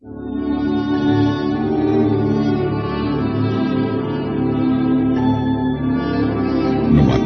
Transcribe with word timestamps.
Numa 0.00 0.14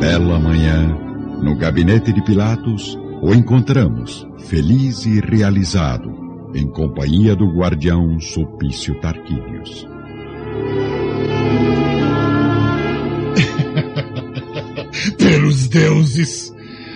bela 0.01 0.39
manhã, 0.39 0.89
no 1.43 1.55
gabinete 1.55 2.15
de 2.15 2.25
Pilatos, 2.25 2.99
o 3.21 3.35
encontramos, 3.35 4.27
feliz 4.47 5.05
e 5.05 5.21
realizado, 5.21 6.51
em 6.55 6.67
companhia 6.67 7.37
do 7.37 7.45
guardião 7.55 8.19
Sulpício 8.19 8.99
Tarquínios. 9.03 9.87
Pelos 15.19 15.69
deuses! 15.69 16.51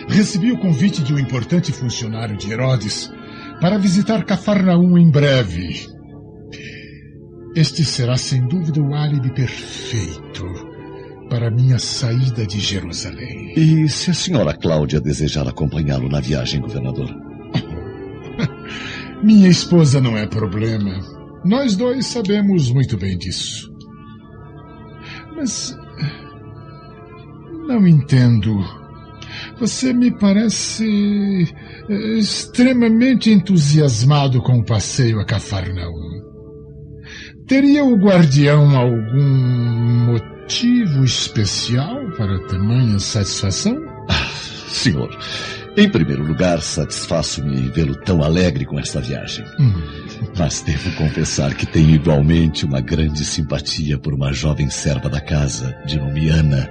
Recebi 0.08 0.52
o 0.52 0.58
convite 0.58 1.02
de 1.02 1.12
um 1.12 1.18
importante 1.18 1.70
funcionário 1.70 2.34
de 2.34 2.50
Herodes 2.50 3.14
para 3.60 3.78
visitar 3.78 4.24
Cafarnaum 4.24 4.98
em 4.98 5.10
breve. 5.10 5.86
Este 7.54 7.84
será 7.84 8.16
sem 8.16 8.46
dúvida 8.46 8.80
o 8.80 8.94
álibi 8.94 9.30
perfeito 9.30 10.44
para 11.30 11.50
minha 11.50 11.78
saída 11.78 12.46
de 12.46 12.60
Jerusalém. 12.60 13.54
E 13.56 13.88
se 13.88 14.10
a 14.10 14.14
senhora 14.14 14.54
Cláudia 14.54 15.00
desejar 15.00 15.48
acompanhá-lo 15.48 16.08
na 16.08 16.20
viagem, 16.20 16.60
governador? 16.60 17.08
Minha 19.22 19.48
esposa 19.48 20.00
não 20.00 20.16
é 20.16 20.26
problema. 20.26 21.00
Nós 21.44 21.76
dois 21.76 22.06
sabemos 22.06 22.70
muito 22.70 22.98
bem 22.98 23.16
disso. 23.16 23.72
Mas. 25.34 25.76
Não 27.66 27.86
entendo. 27.86 28.58
Você 29.58 29.92
me 29.92 30.10
parece 30.10 31.54
eh, 31.88 32.18
extremamente 32.18 33.30
entusiasmado 33.30 34.42
com 34.42 34.58
o 34.58 34.64
passeio 34.64 35.18
a 35.18 35.24
Cafarnaum. 35.24 36.16
Teria 37.46 37.84
o 37.84 37.96
guardião 37.96 38.76
algum 38.76 40.12
motivo 40.12 41.04
especial 41.04 42.10
para 42.16 42.46
tamanha 42.48 42.98
satisfação? 42.98 43.76
Ah, 44.10 44.28
senhor, 44.68 45.16
em 45.76 45.88
primeiro 45.88 46.24
lugar, 46.24 46.60
satisfaço-me 46.60 47.54
em 47.60 47.70
vê-lo 47.70 47.94
tão 47.96 48.22
alegre 48.22 48.64
com 48.64 48.78
esta 48.80 49.00
viagem. 49.00 49.44
Hum. 49.58 49.74
Mas 50.36 50.62
devo 50.62 50.90
confessar 50.96 51.54
que 51.54 51.66
tenho 51.66 51.90
igualmente 51.90 52.64
uma 52.64 52.80
grande 52.80 53.24
simpatia 53.24 53.98
por 53.98 54.14
uma 54.14 54.32
jovem 54.32 54.70
serva 54.70 55.08
da 55.08 55.20
casa, 55.20 55.76
de 55.86 55.98
nome 55.98 56.28
Ana. 56.28 56.68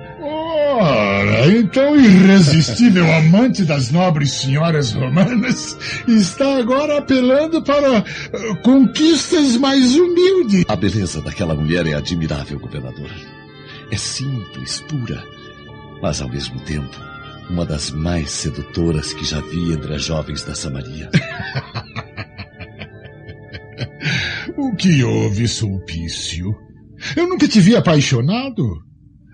Ora, 0.78 1.50
então 1.52 1.94
o 1.94 2.00
irresistível 2.00 3.10
amante 3.14 3.64
das 3.64 3.92
nobres 3.92 4.34
senhoras 4.34 4.92
romanas 4.92 5.78
está 6.06 6.58
agora 6.58 6.98
apelando 6.98 7.62
para 7.62 8.00
uh, 8.00 8.04
conquistas 8.62 9.56
mais 9.56 9.96
humildes. 9.96 10.66
A 10.68 10.76
beleza 10.76 11.22
daquela 11.22 11.56
mulher 11.56 11.88
é 11.88 11.94
admirável, 11.94 12.60
governador. 12.60 13.10
É 13.90 13.96
simples, 13.96 14.82
pura, 14.82 15.24
mas 16.02 16.22
ao 16.22 16.28
mesmo 16.28 16.60
tempo 16.62 17.00
uma 17.50 17.66
das 17.66 17.90
mais 17.92 18.32
sedutoras 18.32 19.14
que 19.14 19.24
já 19.24 19.40
vi 19.40 19.72
entre 19.72 19.96
as 19.96 20.04
jovens 20.04 20.44
da 20.44 20.56
Samaria. 20.56 21.10
o 24.58 24.76
que 24.76 25.02
houve, 25.06 25.48
Sulpício? 25.48 26.54
Eu 27.16 27.30
nunca 27.30 27.48
te 27.48 27.62
vi 27.62 27.78
apaixonado. 27.78 28.84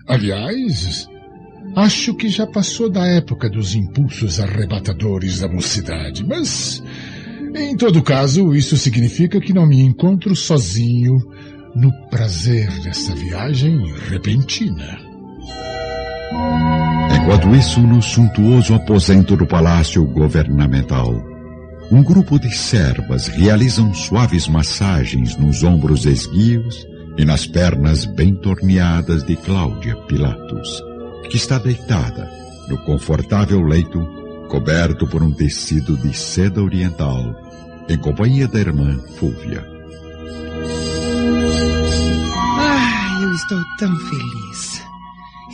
Aliás, 0.06 1.08
acho 1.76 2.14
que 2.14 2.28
já 2.28 2.46
passou 2.46 2.90
da 2.90 3.06
época 3.06 3.48
dos 3.48 3.74
impulsos 3.74 4.40
arrebatadores 4.40 5.40
da 5.40 5.48
mocidade, 5.48 6.24
mas, 6.24 6.82
em 7.54 7.76
todo 7.76 8.02
caso, 8.02 8.54
isso 8.54 8.76
significa 8.76 9.40
que 9.40 9.52
não 9.52 9.66
me 9.66 9.80
encontro 9.80 10.34
sozinho 10.36 11.18
no 11.74 11.92
prazer 12.08 12.70
dessa 12.80 13.14
viagem 13.14 13.92
repentina. 14.08 14.98
Enquanto 17.22 17.54
isso, 17.54 17.80
no 17.80 18.02
suntuoso 18.02 18.74
aposento 18.74 19.36
do 19.36 19.46
palácio 19.46 20.04
governamental, 20.04 21.14
um 21.90 22.02
grupo 22.02 22.38
de 22.38 22.50
servas 22.50 23.28
realizam 23.28 23.92
suaves 23.94 24.48
massagens 24.48 25.36
nos 25.36 25.62
ombros 25.62 26.04
esguios 26.04 26.86
e 27.16 27.24
nas 27.24 27.46
pernas 27.46 28.06
bem 28.06 28.34
torneadas 28.34 29.22
de 29.24 29.36
Cláudia 29.36 29.94
Pilatos, 30.06 30.82
que 31.28 31.36
está 31.36 31.58
deitada 31.58 32.30
no 32.68 32.78
confortável 32.84 33.60
leito 33.60 34.00
coberto 34.52 35.06
por 35.06 35.22
um 35.22 35.32
tecido 35.32 35.96
de 35.96 36.14
seda 36.14 36.62
oriental, 36.62 37.34
em 37.88 37.96
companhia 37.96 38.46
da 38.46 38.60
irmã 38.60 38.98
Fúvia. 39.18 39.64
Ah, 42.58 43.20
eu 43.22 43.34
estou 43.34 43.58
tão 43.78 43.96
feliz. 43.96 44.82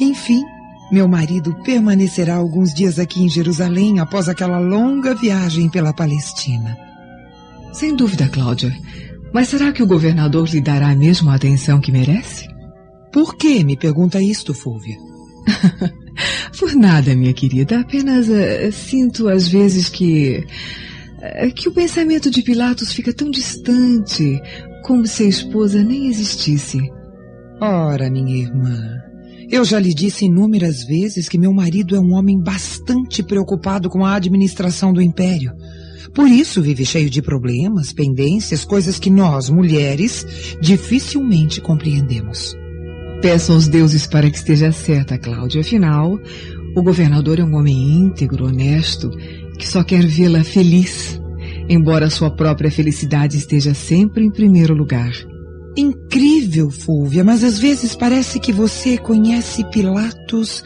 Enfim, 0.01 0.43
meu 0.91 1.07
marido 1.07 1.55
permanecerá 1.63 2.35
alguns 2.35 2.75
dias 2.75 2.99
aqui 2.99 3.23
em 3.23 3.29
Jerusalém 3.29 4.01
após 4.01 4.29
aquela 4.29 4.59
longa 4.59 5.15
viagem 5.15 5.69
pela 5.69 5.93
Palestina. 5.93 6.77
Sem 7.73 7.95
dúvida, 7.95 8.29
Cláudia. 8.29 8.77
Mas 9.33 9.49
será 9.49 9.71
que 9.73 9.83
o 9.83 9.87
governador 9.87 10.49
lhe 10.49 10.61
dará 10.61 10.89
a 10.89 10.97
mesma 10.97 11.37
atenção 11.37 11.81
que 11.81 11.93
merece? 11.93 12.49
Por 13.13 13.37
que 13.37 13.63
me 13.63 13.77
pergunta 13.77 14.21
isto, 14.21 14.53
Fúvia? 14.53 14.97
Por 16.59 16.75
nada, 16.75 17.15
minha 17.15 17.33
querida. 17.33 17.81
Apenas 17.81 18.29
uh, 18.29 18.73
sinto 18.73 19.29
às 19.29 19.49
vezes 19.49 19.89
que. 19.89 20.45
Uh, 21.19 21.53
que 21.55 21.69
o 21.69 21.73
pensamento 21.73 22.31
de 22.31 22.43
Pilatos 22.43 22.93
fica 22.93 23.13
tão 23.13 23.31
distante, 23.31 24.41
como 24.85 25.07
se 25.07 25.25
a 25.25 25.29
esposa 25.29 25.83
nem 25.83 26.09
existisse. 26.09 26.81
Ora, 27.61 28.09
minha 28.11 28.43
irmã, 28.43 28.99
eu 29.51 29.65
já 29.65 29.81
lhe 29.81 29.93
disse 29.93 30.27
inúmeras 30.27 30.85
vezes 30.85 31.29
que 31.29 31.39
meu 31.39 31.53
marido 31.53 31.97
é 31.97 32.01
um 32.01 32.13
homem 32.13 32.39
bastante 32.41 33.23
preocupado 33.23 33.89
com 33.89 34.05
a 34.05 34.15
administração 34.15 34.93
do 34.93 35.03
império. 35.03 35.53
Por 36.15 36.29
isso 36.29 36.63
vive 36.63 36.85
cheio 36.85 37.11
de 37.11 37.21
problemas, 37.21 37.93
pendências, 37.93 38.65
coisas 38.65 38.99
que 38.99 39.11
nós, 39.11 39.51
mulheres, 39.51 40.27
dificilmente 40.61 41.61
compreendemos. 41.61 42.57
Peço 43.21 43.53
aos 43.53 43.67
deuses 43.67 44.07
para 44.07 44.31
que 44.31 44.37
esteja 44.37 44.71
certa, 44.71 45.19
Cláudia. 45.19 45.61
Afinal, 45.61 46.19
o 46.77 46.83
governador 46.83 47.41
é 47.41 47.45
um 47.45 47.57
homem 47.57 47.77
íntegro, 47.77 48.47
honesto, 48.47 49.11
que 49.59 49.67
só 49.67 49.83
quer 49.83 50.07
vê-la 50.07 50.45
feliz, 50.45 51.21
embora 51.69 52.11
sua 52.11 52.31
própria 52.31 52.71
felicidade 52.71 53.37
esteja 53.37 53.75
sempre 53.75 54.25
em 54.25 54.31
primeiro 54.31 54.73
lugar. 54.73 55.13
Incrível, 55.77 56.71
Fúvia, 56.71 57.25
mas 57.25 57.43
às 57.43 57.59
vezes 57.59 57.97
parece 57.97 58.39
que 58.39 58.53
você 58.53 58.97
conhece 58.97 59.69
Pilatos 59.71 60.63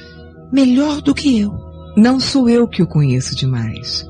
melhor 0.53 1.01
do 1.01 1.15
que 1.15 1.41
eu. 1.41 1.51
Não 1.97 2.21
sou 2.21 2.49
eu 2.49 2.69
que 2.69 2.83
o 2.83 2.87
conheço 2.87 3.35
demais. 3.35 4.05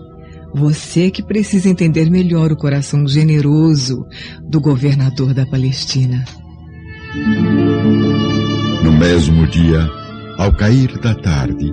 Você 0.54 1.10
que 1.10 1.22
precisa 1.22 1.68
entender 1.68 2.10
melhor 2.10 2.52
o 2.52 2.56
coração 2.56 3.06
generoso 3.06 4.04
do 4.48 4.60
governador 4.60 5.32
da 5.32 5.46
Palestina. 5.46 6.24
Mesmo 9.02 9.46
dia, 9.48 9.90
ao 10.38 10.52
cair 10.52 10.96
da 10.98 11.14
tarde, 11.14 11.70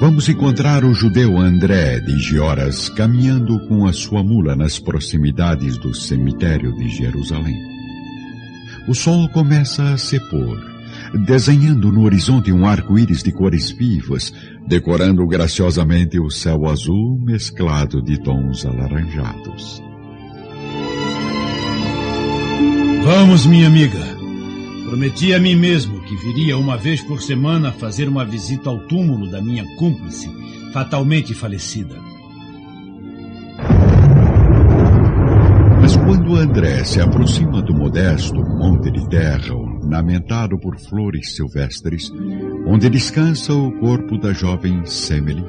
vamos 0.00 0.28
encontrar 0.28 0.84
o 0.84 0.94
judeu 0.94 1.36
André 1.36 1.98
de 2.00 2.18
Gioras 2.18 2.88
caminhando 2.88 3.58
com 3.66 3.86
a 3.86 3.92
sua 3.92 4.22
mula 4.22 4.54
nas 4.54 4.78
proximidades 4.78 5.76
do 5.76 5.92
cemitério 5.92 6.72
de 6.76 6.88
Jerusalém 6.88 7.78
o 8.88 8.94
sol 8.94 9.28
começa 9.28 9.82
a 9.92 9.98
se 9.98 10.18
pôr, 10.30 10.58
desenhando 11.26 11.92
no 11.92 12.04
horizonte 12.04 12.50
um 12.50 12.64
arco-íris 12.64 13.22
de 13.22 13.30
cores 13.30 13.70
vivas, 13.70 14.32
decorando 14.66 15.26
graciosamente 15.26 16.18
o 16.18 16.30
céu 16.30 16.66
azul 16.66 17.20
mesclado 17.20 18.00
de 18.00 18.18
tons 18.22 18.64
alaranjados. 18.64 19.82
Vamos, 23.04 23.44
minha 23.44 23.66
amiga. 23.66 24.00
Prometi 24.88 25.34
a 25.34 25.38
mim 25.38 25.54
mesmo 25.54 25.97
que 26.08 26.16
viria 26.16 26.56
uma 26.56 26.76
vez 26.76 27.02
por 27.02 27.20
semana 27.20 27.70
fazer 27.70 28.08
uma 28.08 28.24
visita 28.24 28.70
ao 28.70 28.78
túmulo 28.86 29.30
da 29.30 29.40
minha 29.40 29.64
cúmplice, 29.76 30.28
fatalmente 30.72 31.34
falecida. 31.34 32.08
Quando 36.08 36.36
André 36.36 36.84
se 36.84 37.02
aproxima 37.02 37.60
do 37.60 37.74
modesto 37.74 38.34
monte 38.34 38.90
de 38.90 39.06
terra 39.10 39.54
ornamentado 39.54 40.58
por 40.58 40.78
flores 40.78 41.34
silvestres, 41.36 42.10
onde 42.66 42.88
descansa 42.88 43.52
o 43.52 43.70
corpo 43.72 44.16
da 44.16 44.32
jovem 44.32 44.86
Semele, 44.86 45.44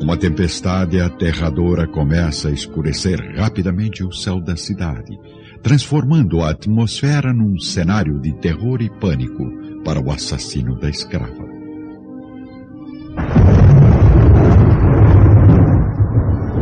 uma 0.00 0.16
tempestade 0.16 1.00
aterradora 1.00 1.86
começa 1.86 2.48
a 2.48 2.52
escurecer 2.52 3.20
rapidamente 3.36 4.02
o 4.02 4.12
céu 4.12 4.40
da 4.40 4.56
cidade, 4.56 5.16
transformando 5.62 6.40
a 6.42 6.50
atmosfera 6.50 7.32
num 7.32 7.58
cenário 7.60 8.20
de 8.20 8.32
terror 8.34 8.82
e 8.82 8.90
pânico 8.90 9.59
para 9.84 10.00
o 10.00 10.10
assassino 10.10 10.78
da 10.78 10.88
escrava. 10.88 11.48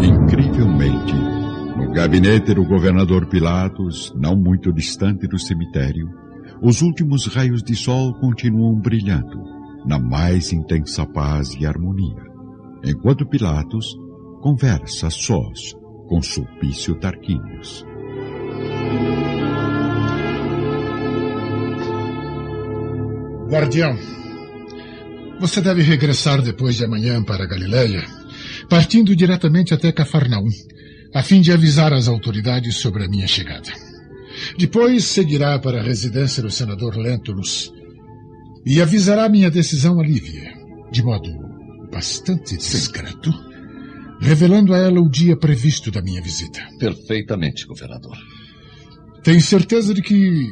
Incrivelmente, 0.00 1.15
gabinete 1.93 2.55
do 2.55 2.65
governador 2.65 3.26
Pilatos, 3.26 4.15
não 4.17 4.37
muito 4.37 4.73
distante 4.73 5.26
do 5.26 5.38
cemitério, 5.38 6.09
os 6.62 6.81
últimos 6.82 7.26
raios 7.26 7.62
de 7.62 7.75
sol 7.75 8.15
continuam 8.20 8.75
brilhando, 8.75 9.43
na 9.85 9.99
mais 9.99 10.53
intensa 10.53 11.06
paz 11.06 11.55
e 11.59 11.67
harmonia, 11.67 12.23
enquanto 12.85 13.26
Pilatos 13.26 13.97
conversa 14.41 15.11
sós 15.11 15.75
com 16.09 16.23
Sulpício 16.23 16.94
Tarquínios. 16.94 17.85
Guardião, 23.49 23.99
você 25.41 25.62
deve 25.62 25.81
regressar 25.81 26.43
depois 26.43 26.77
de 26.77 26.85
amanhã 26.85 27.25
para 27.25 27.47
Galiléia, 27.47 28.05
partindo 28.69 29.17
diretamente 29.17 29.73
até 29.73 29.91
Cafarnaum, 29.91 30.50
a 31.15 31.23
fim 31.23 31.41
de 31.41 31.50
avisar 31.50 31.95
as 31.95 32.09
autoridades 32.09 32.77
sobre 32.77 33.05
a 33.05 33.09
minha 33.09 33.27
chegada. 33.27 33.73
Depois 34.59 35.05
seguirá 35.05 35.59
para 35.59 35.81
a 35.81 35.83
residência 35.83 36.43
do 36.43 36.50
senador 36.50 36.95
Lentulus 36.97 37.73
e 38.67 38.83
avisará 38.83 39.31
minha 39.31 39.50
decisão 39.50 39.99
a 39.99 40.05
Lívia, 40.05 40.53
de 40.93 41.03
modo 41.03 41.31
bastante 41.91 42.55
discreto, 42.55 43.33
revelando 44.21 44.75
a 44.75 44.79
ela 44.79 45.00
o 45.00 45.09
dia 45.09 45.39
previsto 45.39 45.91
da 45.91 46.03
minha 46.03 46.21
visita. 46.21 46.61
Perfeitamente, 46.79 47.67
governador. 47.67 48.19
Tem 49.23 49.41
certeza 49.41 49.95
de 49.95 50.03
que, 50.03 50.50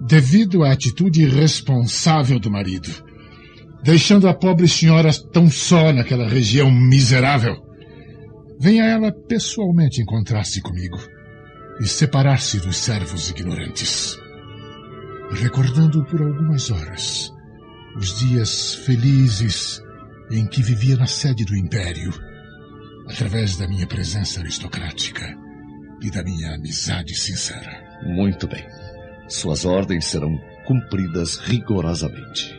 devido 0.00 0.64
à 0.64 0.72
atitude 0.72 1.22
irresponsável 1.22 2.38
do 2.38 2.50
marido, 2.50 2.90
deixando 3.82 4.28
a 4.28 4.34
pobre 4.34 4.68
senhora 4.68 5.10
tão 5.32 5.50
só 5.50 5.92
naquela 5.92 6.28
região 6.28 6.70
miserável, 6.70 7.56
venha 8.60 8.84
ela 8.84 9.12
pessoalmente 9.12 10.00
encontrar-se 10.00 10.60
comigo 10.60 10.98
e 11.80 11.86
separar-se 11.86 12.58
dos 12.58 12.76
servos 12.76 13.30
ignorantes, 13.30 14.18
recordando 15.32 16.04
por 16.04 16.22
algumas 16.22 16.70
horas 16.70 17.32
os 17.96 18.18
dias 18.18 18.74
felizes 18.74 19.82
em 20.30 20.46
que 20.46 20.62
vivia 20.62 20.96
na 20.96 21.06
sede 21.06 21.44
do 21.44 21.56
Império, 21.56 22.12
através 23.08 23.56
da 23.56 23.66
minha 23.66 23.86
presença 23.86 24.40
aristocrática 24.40 25.24
e 26.02 26.10
da 26.10 26.22
minha 26.22 26.54
amizade 26.54 27.14
sincera. 27.14 27.82
Muito 28.04 28.46
bem. 28.46 28.64
Suas 29.28 29.64
ordens 29.64 30.06
serão 30.06 30.40
cumpridas 30.64 31.36
rigorosamente. 31.36 32.56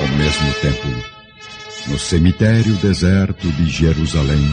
Ao 0.00 0.08
mesmo 0.16 0.52
tempo, 0.62 1.88
no 1.88 1.98
cemitério 1.98 2.74
deserto 2.76 3.50
de 3.52 3.66
Jerusalém, 3.66 4.50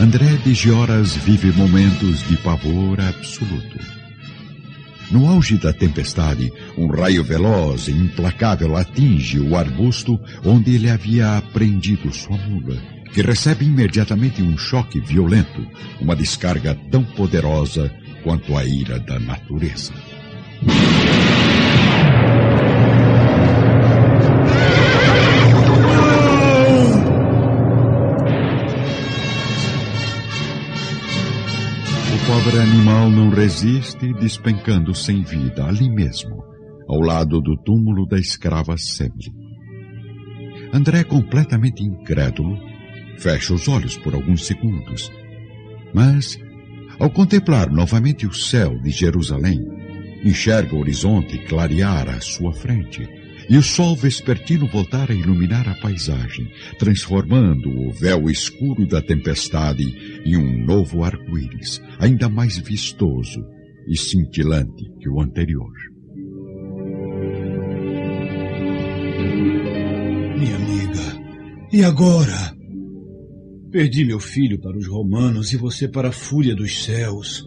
André 0.00 0.36
de 0.44 0.54
Gioras 0.54 1.14
vive 1.14 1.52
momentos 1.52 2.26
de 2.26 2.36
pavor 2.38 3.00
absoluto. 3.00 3.78
No 5.10 5.28
auge 5.28 5.58
da 5.58 5.72
tempestade, 5.72 6.50
um 6.78 6.86
raio 6.86 7.22
veloz 7.22 7.88
e 7.88 7.92
implacável 7.92 8.76
atinge 8.76 9.38
o 9.38 9.56
arbusto 9.56 10.18
onde 10.44 10.74
ele 10.74 10.88
havia 10.88 11.42
prendido 11.52 12.12
sua 12.12 12.36
mula, 12.38 12.93
que 13.14 13.22
recebe 13.22 13.64
imediatamente 13.64 14.42
um 14.42 14.58
choque 14.58 15.00
violento, 15.00 15.64
uma 16.00 16.16
descarga 16.16 16.74
tão 16.90 17.04
poderosa 17.04 17.88
quanto 18.24 18.56
a 18.56 18.64
ira 18.64 18.98
da 18.98 19.20
natureza. 19.20 19.94
pobre 32.26 32.58
animal 32.58 33.10
não 33.10 33.28
resiste, 33.28 34.14
despencando 34.14 34.94
sem 34.94 35.22
vida 35.22 35.62
ali 35.66 35.90
mesmo, 35.90 36.42
ao 36.88 36.98
lado 36.98 37.38
do 37.40 37.54
túmulo 37.54 38.06
da 38.06 38.18
escrava 38.18 38.76
Semele. 38.78 39.30
André, 40.72 41.04
completamente 41.04 41.84
incrédulo, 41.84 42.58
fecha 43.18 43.54
os 43.54 43.68
olhos 43.68 43.96
por 43.96 44.14
alguns 44.14 44.46
segundos. 44.46 45.10
Mas, 45.92 46.38
ao 46.98 47.10
contemplar 47.10 47.70
novamente 47.70 48.26
o 48.26 48.32
céu 48.32 48.78
de 48.80 48.90
Jerusalém, 48.90 49.60
enxerga 50.24 50.74
o 50.74 50.80
horizonte 50.80 51.38
clarear 51.46 52.08
à 52.08 52.20
sua 52.20 52.52
frente 52.52 53.06
e 53.48 53.56
o 53.58 53.62
sol 53.62 53.94
vespertino 53.94 54.66
voltar 54.66 55.10
a 55.10 55.14
iluminar 55.14 55.68
a 55.68 55.74
paisagem, 55.74 56.50
transformando 56.78 57.68
o 57.68 57.92
véu 57.92 58.30
escuro 58.30 58.86
da 58.86 59.02
tempestade 59.02 59.84
em 60.24 60.36
um 60.36 60.64
novo 60.64 61.04
arco-íris, 61.04 61.82
ainda 61.98 62.28
mais 62.28 62.56
vistoso 62.58 63.44
e 63.86 63.96
cintilante 63.96 64.84
que 64.98 65.08
o 65.08 65.20
anterior. 65.20 65.72
Minha 70.38 70.56
amiga, 70.56 71.20
e 71.72 71.84
agora? 71.84 72.63
Perdi 73.74 74.04
meu 74.04 74.20
filho 74.20 74.56
para 74.60 74.78
os 74.78 74.86
romanos 74.86 75.52
e 75.52 75.56
você 75.56 75.88
para 75.88 76.10
a 76.10 76.12
fúria 76.12 76.54
dos 76.54 76.84
céus. 76.84 77.44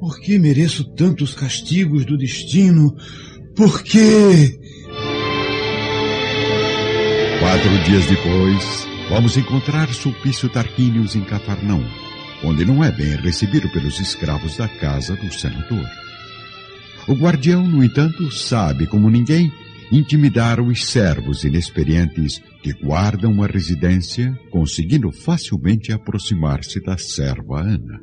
Por 0.00 0.18
que 0.18 0.38
mereço 0.38 0.84
tantos 0.94 1.34
castigos 1.34 2.06
do 2.06 2.16
destino? 2.16 2.96
Por 3.54 3.82
quê? 3.82 4.58
Quatro 7.40 7.84
dias 7.84 8.06
depois, 8.06 8.88
vamos 9.10 9.36
encontrar 9.36 9.92
Sulpício 9.92 10.48
Tarquínios 10.48 11.14
em 11.14 11.24
Cafarnão, 11.24 11.84
onde 12.42 12.64
não 12.64 12.82
é 12.82 12.90
bem 12.90 13.16
recebido 13.16 13.68
pelos 13.68 14.00
escravos 14.00 14.56
da 14.56 14.66
casa 14.66 15.14
do 15.14 15.30
senador. 15.30 15.86
O 17.06 17.12
guardião, 17.12 17.68
no 17.68 17.84
entanto, 17.84 18.32
sabe 18.32 18.86
como 18.86 19.10
ninguém 19.10 19.52
intimidar 19.90 20.60
os 20.60 20.86
servos 20.86 21.44
inexperientes 21.44 22.40
que 22.62 22.72
guardam 22.72 23.42
a 23.42 23.46
residência, 23.46 24.32
conseguindo 24.50 25.10
facilmente 25.10 25.92
aproximar-se 25.92 26.80
da 26.80 26.96
serva 26.96 27.60
Ana. 27.60 28.00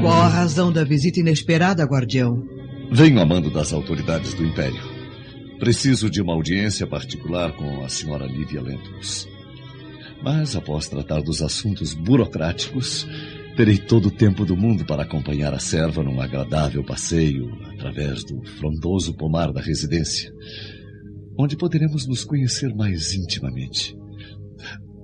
Qual 0.00 0.20
a 0.20 0.28
razão 0.28 0.72
da 0.72 0.82
visita 0.82 1.20
inesperada, 1.20 1.84
guardião? 1.84 2.42
Venho 2.90 3.20
a 3.20 3.26
mando 3.26 3.50
das 3.50 3.72
autoridades 3.72 4.34
do 4.34 4.44
Império. 4.44 4.82
Preciso 5.58 6.10
de 6.10 6.20
uma 6.20 6.32
audiência 6.32 6.86
particular 6.86 7.52
com 7.52 7.84
a 7.84 7.88
senhora 7.88 8.26
Lívia 8.26 8.60
Lentulus. 8.60 9.28
Mas, 10.22 10.56
após 10.56 10.88
tratar 10.88 11.20
dos 11.20 11.42
assuntos 11.42 11.94
burocráticos, 11.94 13.06
terei 13.56 13.78
todo 13.78 14.06
o 14.06 14.10
tempo 14.10 14.44
do 14.44 14.56
mundo 14.56 14.84
para 14.84 15.02
acompanhar 15.02 15.52
a 15.54 15.58
serva 15.58 16.02
num 16.02 16.20
agradável 16.20 16.82
passeio 16.84 17.50
através 17.74 18.24
do 18.24 18.42
frondoso 18.58 19.14
pomar 19.14 19.52
da 19.52 19.60
residência, 19.60 20.32
onde 21.38 21.56
poderemos 21.56 22.06
nos 22.06 22.24
conhecer 22.24 22.74
mais 22.74 23.14
intimamente. 23.14 23.96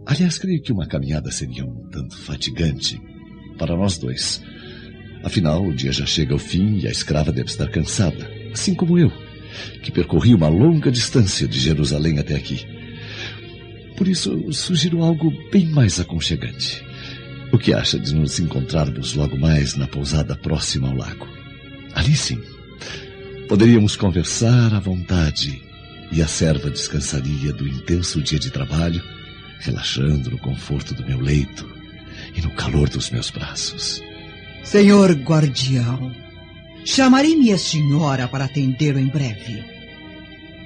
Aliás, 0.06 0.38
creio 0.38 0.62
que 0.62 0.72
uma 0.72 0.86
caminhada 0.86 1.30
seria 1.30 1.64
um 1.64 1.88
tanto 1.90 2.16
fatigante 2.16 3.00
para 3.58 3.76
nós 3.76 3.98
dois 3.98 4.42
Afinal, 5.22 5.64
o 5.64 5.74
dia 5.74 5.92
já 5.92 6.06
chega 6.06 6.32
ao 6.32 6.38
fim 6.38 6.78
e 6.78 6.86
a 6.86 6.90
escrava 6.90 7.32
deve 7.32 7.50
estar 7.50 7.68
cansada, 7.68 8.30
assim 8.52 8.74
como 8.74 8.98
eu, 8.98 9.12
que 9.82 9.90
percorri 9.90 10.34
uma 10.34 10.48
longa 10.48 10.90
distância 10.90 11.46
de 11.48 11.58
Jerusalém 11.58 12.18
até 12.18 12.34
aqui. 12.34 12.64
Por 13.96 14.06
isso, 14.06 14.52
sugiro 14.52 15.02
algo 15.02 15.32
bem 15.50 15.66
mais 15.66 15.98
aconchegante. 15.98 16.84
O 17.50 17.58
que 17.58 17.72
acha 17.72 17.98
de 17.98 18.14
nos 18.14 18.38
encontrarmos 18.38 19.14
logo 19.14 19.38
mais 19.38 19.74
na 19.74 19.86
pousada 19.86 20.36
próxima 20.36 20.88
ao 20.88 20.94
lago? 20.94 21.26
Ali 21.94 22.14
sim. 22.14 22.40
Poderíamos 23.48 23.96
conversar 23.96 24.74
à 24.74 24.78
vontade 24.78 25.62
e 26.12 26.20
a 26.20 26.28
serva 26.28 26.70
descansaria 26.70 27.52
do 27.52 27.66
intenso 27.66 28.20
dia 28.20 28.38
de 28.38 28.50
trabalho, 28.50 29.02
relaxando 29.60 30.30
no 30.30 30.38
conforto 30.38 30.94
do 30.94 31.04
meu 31.06 31.20
leito 31.20 31.66
e 32.34 32.42
no 32.42 32.50
calor 32.50 32.88
dos 32.90 33.08
meus 33.10 33.30
braços. 33.30 34.02
Senhor 34.62 35.12
guardião, 35.12 36.14
chamarei 36.84 37.34
minha 37.34 37.56
senhora 37.56 38.28
para 38.28 38.44
atendê-lo 38.44 38.98
em 38.98 39.06
breve. 39.06 39.64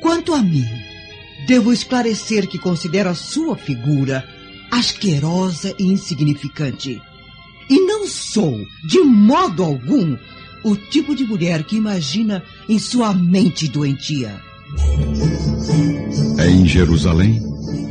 Quanto 0.01 0.35
a 0.35 0.43
mim, 0.43 0.67
devo 1.47 1.73
esclarecer 1.73 2.49
que 2.49 2.59
considero 2.59 3.09
a 3.09 3.15
sua 3.15 3.57
figura 3.57 4.27
asquerosa 4.73 5.75
e 5.79 5.85
insignificante. 5.85 7.00
E 7.69 7.81
não 7.81 8.09
sou, 8.09 8.59
de 8.88 9.00
modo 9.00 9.62
algum, 9.62 10.17
o 10.64 10.75
tipo 10.75 11.14
de 11.14 11.25
mulher 11.25 11.62
que 11.62 11.76
imagina 11.76 12.43
em 12.67 12.79
sua 12.79 13.12
mente 13.12 13.69
doentia. 13.69 14.41
É 16.38 16.49
em 16.49 16.67
Jerusalém, 16.67 17.41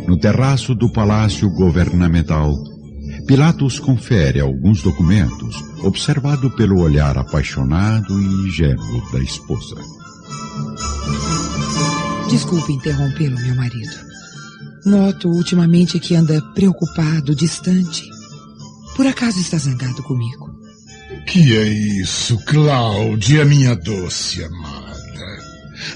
no 0.07 0.17
terraço 0.17 0.73
do 0.73 0.91
palácio 0.91 1.47
governamental, 1.51 2.51
Pilatos 3.27 3.79
confere 3.79 4.39
alguns 4.39 4.81
documentos, 4.81 5.55
observado 5.83 6.49
pelo 6.51 6.81
olhar 6.81 7.17
apaixonado 7.17 8.19
e 8.19 8.25
ingênuo 8.47 9.11
da 9.11 9.19
esposa. 9.19 9.75
Desculpe 12.29 12.73
interrompê-lo, 12.73 13.39
meu 13.39 13.55
marido. 13.55 14.10
Noto 14.85 15.29
ultimamente 15.29 15.99
que 15.99 16.15
anda 16.15 16.41
preocupado, 16.53 17.35
distante. 17.35 18.09
Por 18.95 19.05
acaso 19.05 19.39
está 19.39 19.57
zangado 19.57 20.01
comigo? 20.03 20.49
Que 21.27 21.55
é 21.55 21.67
isso, 21.67 22.37
Cláudia, 22.45 23.45
minha 23.45 23.75
doce 23.75 24.43
amada. 24.43 24.91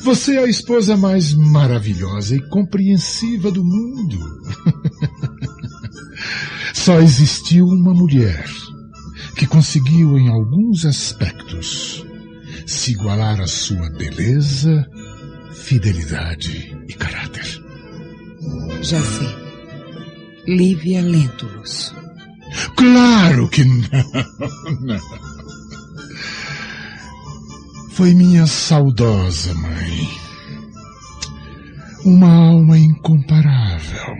Você 0.01 0.35
é 0.35 0.43
a 0.43 0.47
esposa 0.47 0.95
mais 0.95 1.33
maravilhosa 1.33 2.35
e 2.35 2.49
compreensiva 2.49 3.51
do 3.51 3.63
mundo. 3.63 4.19
Só 6.73 6.99
existiu 6.99 7.65
uma 7.65 7.93
mulher 7.93 8.45
que 9.35 9.47
conseguiu, 9.47 10.17
em 10.17 10.29
alguns 10.29 10.85
aspectos, 10.85 12.05
se 12.65 12.91
igualar 12.91 13.41
à 13.41 13.47
sua 13.47 13.89
beleza, 13.89 14.85
fidelidade 15.53 16.75
e 16.87 16.93
caráter. 16.93 17.34
Sei. 18.81 19.45
Lívia 20.47 21.01
Lentulus. 21.01 21.93
Claro 22.75 23.49
que 23.49 23.63
não, 23.63 23.79
não. 24.81 24.99
Foi 27.91 28.13
minha 28.13 28.45
saudosa 28.45 29.53
mãe. 29.55 30.09
Uma 32.05 32.49
alma 32.49 32.77
incomparável. 32.77 34.13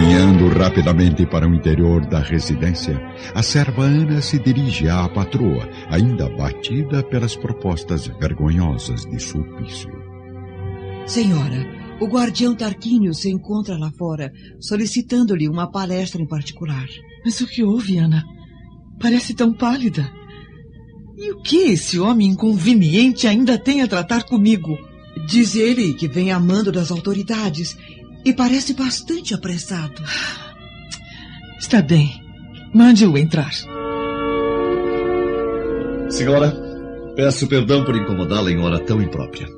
Caminhando 0.00 0.48
rapidamente 0.48 1.26
para 1.26 1.46
o 1.46 1.54
interior 1.54 2.06
da 2.06 2.20
residência, 2.20 2.98
a 3.34 3.42
serva 3.42 3.82
Ana 3.82 4.22
se 4.22 4.38
dirige 4.38 4.88
à 4.88 5.06
patroa, 5.06 5.68
ainda 5.90 6.26
batida 6.26 7.02
pelas 7.02 7.36
propostas 7.36 8.06
vergonhosas 8.06 9.04
de 9.04 9.20
Sulpício. 9.20 9.90
Senhora, 11.06 11.66
o 12.00 12.06
guardião 12.06 12.54
Tarquínio 12.54 13.12
se 13.12 13.28
encontra 13.28 13.76
lá 13.76 13.92
fora, 13.92 14.32
solicitando-lhe 14.58 15.46
uma 15.46 15.70
palestra 15.70 16.22
em 16.22 16.26
particular. 16.26 16.86
Mas 17.22 17.38
o 17.42 17.46
que 17.46 17.62
houve, 17.62 17.98
Ana? 17.98 18.24
Parece 18.98 19.34
tão 19.34 19.52
pálida. 19.52 20.10
E 21.14 21.30
o 21.30 21.42
que 21.42 21.72
esse 21.72 22.00
homem 22.00 22.28
inconveniente 22.28 23.26
ainda 23.26 23.58
tem 23.58 23.82
a 23.82 23.86
tratar 23.86 24.22
comigo? 24.22 24.78
Diz 25.28 25.54
ele 25.54 25.92
que 25.92 26.08
vem 26.08 26.32
amando 26.32 26.72
das 26.72 26.90
autoridades 26.90 27.76
e 28.24 28.32
parece 28.32 28.74
bastante 28.74 29.34
apressado. 29.34 30.02
Está 31.58 31.82
bem. 31.82 32.22
Mande-o 32.74 33.18
entrar. 33.18 33.52
Senhora, 36.08 36.54
peço 37.16 37.46
perdão 37.46 37.84
por 37.84 37.96
incomodá-la 37.96 38.50
em 38.50 38.58
hora 38.58 38.78
tão 38.80 39.00
imprópria. 39.02 39.48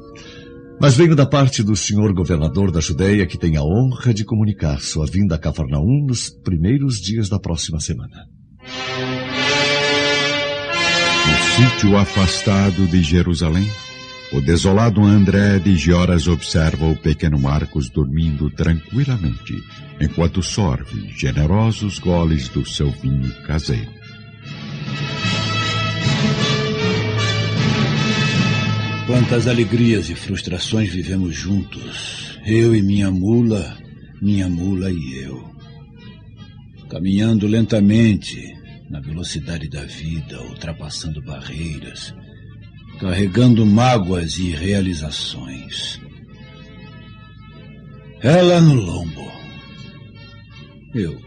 Mas 0.81 0.97
venho 0.97 1.15
da 1.15 1.25
parte 1.25 1.63
do 1.63 1.77
senhor 1.77 2.13
governador 2.13 2.73
da 2.73 2.81
Judéia 2.81 3.27
que 3.27 3.39
tem 3.39 3.57
a 3.57 3.63
honra 3.63 4.13
de 4.13 4.25
comunicar 4.25 4.81
sua 4.81 5.07
vinda 5.07 5.37
a 5.37 5.39
Cafarnaum 5.39 6.07
nos 6.07 6.29
primeiros 6.29 7.01
dias 7.01 7.29
da 7.29 7.39
próxima 7.39 7.79
semana. 7.79 8.27
No 11.25 11.71
sítio 11.71 11.97
afastado 11.97 12.87
de 12.89 13.01
Jerusalém, 13.01 13.71
o 14.33 14.41
desolado 14.41 15.05
André 15.05 15.59
de 15.59 15.77
Gioras 15.77 16.27
observa 16.27 16.87
o 16.87 16.97
pequeno 16.97 17.39
Marcos 17.39 17.91
dormindo 17.91 18.49
tranquilamente, 18.51 19.63
enquanto 20.01 20.43
sorve 20.43 21.13
generosos 21.19 21.99
goles 21.99 22.49
do 22.49 22.67
seu 22.67 22.91
vinho 22.91 23.31
caseiro. 23.43 23.91
Quantas 29.07 29.47
alegrias 29.47 30.09
e 30.09 30.15
frustrações 30.15 30.91
vivemos 30.91 31.35
juntos, 31.35 32.39
eu 32.47 32.75
e 32.75 32.81
minha 32.81 33.11
mula, 33.11 33.77
minha 34.23 34.49
mula 34.49 34.91
e 34.91 35.19
eu. 35.23 35.53
Caminhando 36.89 37.47
lentamente, 37.47 38.41
na 38.89 39.01
velocidade 39.01 39.69
da 39.69 39.85
vida, 39.85 40.41
ultrapassando 40.43 41.21
barreiras, 41.23 42.15
carregando 43.03 43.67
mágoas 43.67 44.39
e 44.39 44.51
realizações. 44.51 46.01
Ela 48.21 48.61
no 48.61 48.75
lombo, 48.75 49.29
eu 50.95 51.21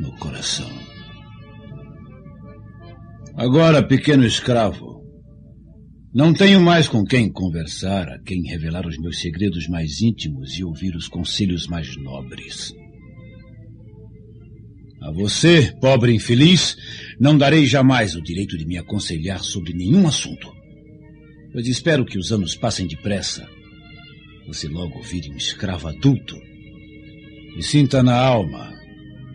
no 0.00 0.10
coração. 0.16 0.70
Agora, 3.36 3.86
pequeno 3.86 4.24
escravo, 4.24 5.02
não 6.14 6.32
tenho 6.32 6.62
mais 6.62 6.88
com 6.88 7.04
quem 7.04 7.30
conversar, 7.30 8.08
a 8.08 8.18
quem 8.22 8.44
revelar 8.44 8.86
os 8.86 8.96
meus 8.96 9.20
segredos 9.20 9.68
mais 9.68 10.00
íntimos 10.00 10.58
e 10.58 10.64
ouvir 10.64 10.96
os 10.96 11.08
conselhos 11.08 11.66
mais 11.66 11.94
nobres. 11.98 12.72
A 15.02 15.12
você, 15.12 15.76
pobre 15.78 16.14
infeliz, 16.14 16.74
não 17.20 17.36
darei 17.36 17.66
jamais 17.66 18.16
o 18.16 18.22
direito 18.22 18.56
de 18.56 18.64
me 18.64 18.78
aconselhar 18.78 19.40
sobre 19.40 19.74
nenhum 19.74 20.08
assunto, 20.08 20.61
pois 21.52 21.66
espero 21.68 22.04
que 22.04 22.18
os 22.18 22.32
anos 22.32 22.56
passem 22.56 22.86
depressa. 22.86 23.46
Você 24.46 24.68
logo 24.68 25.00
vire 25.02 25.30
um 25.30 25.36
escravo 25.36 25.88
adulto 25.88 26.36
e 27.56 27.62
sinta 27.62 28.02
na 28.02 28.16
alma 28.16 28.72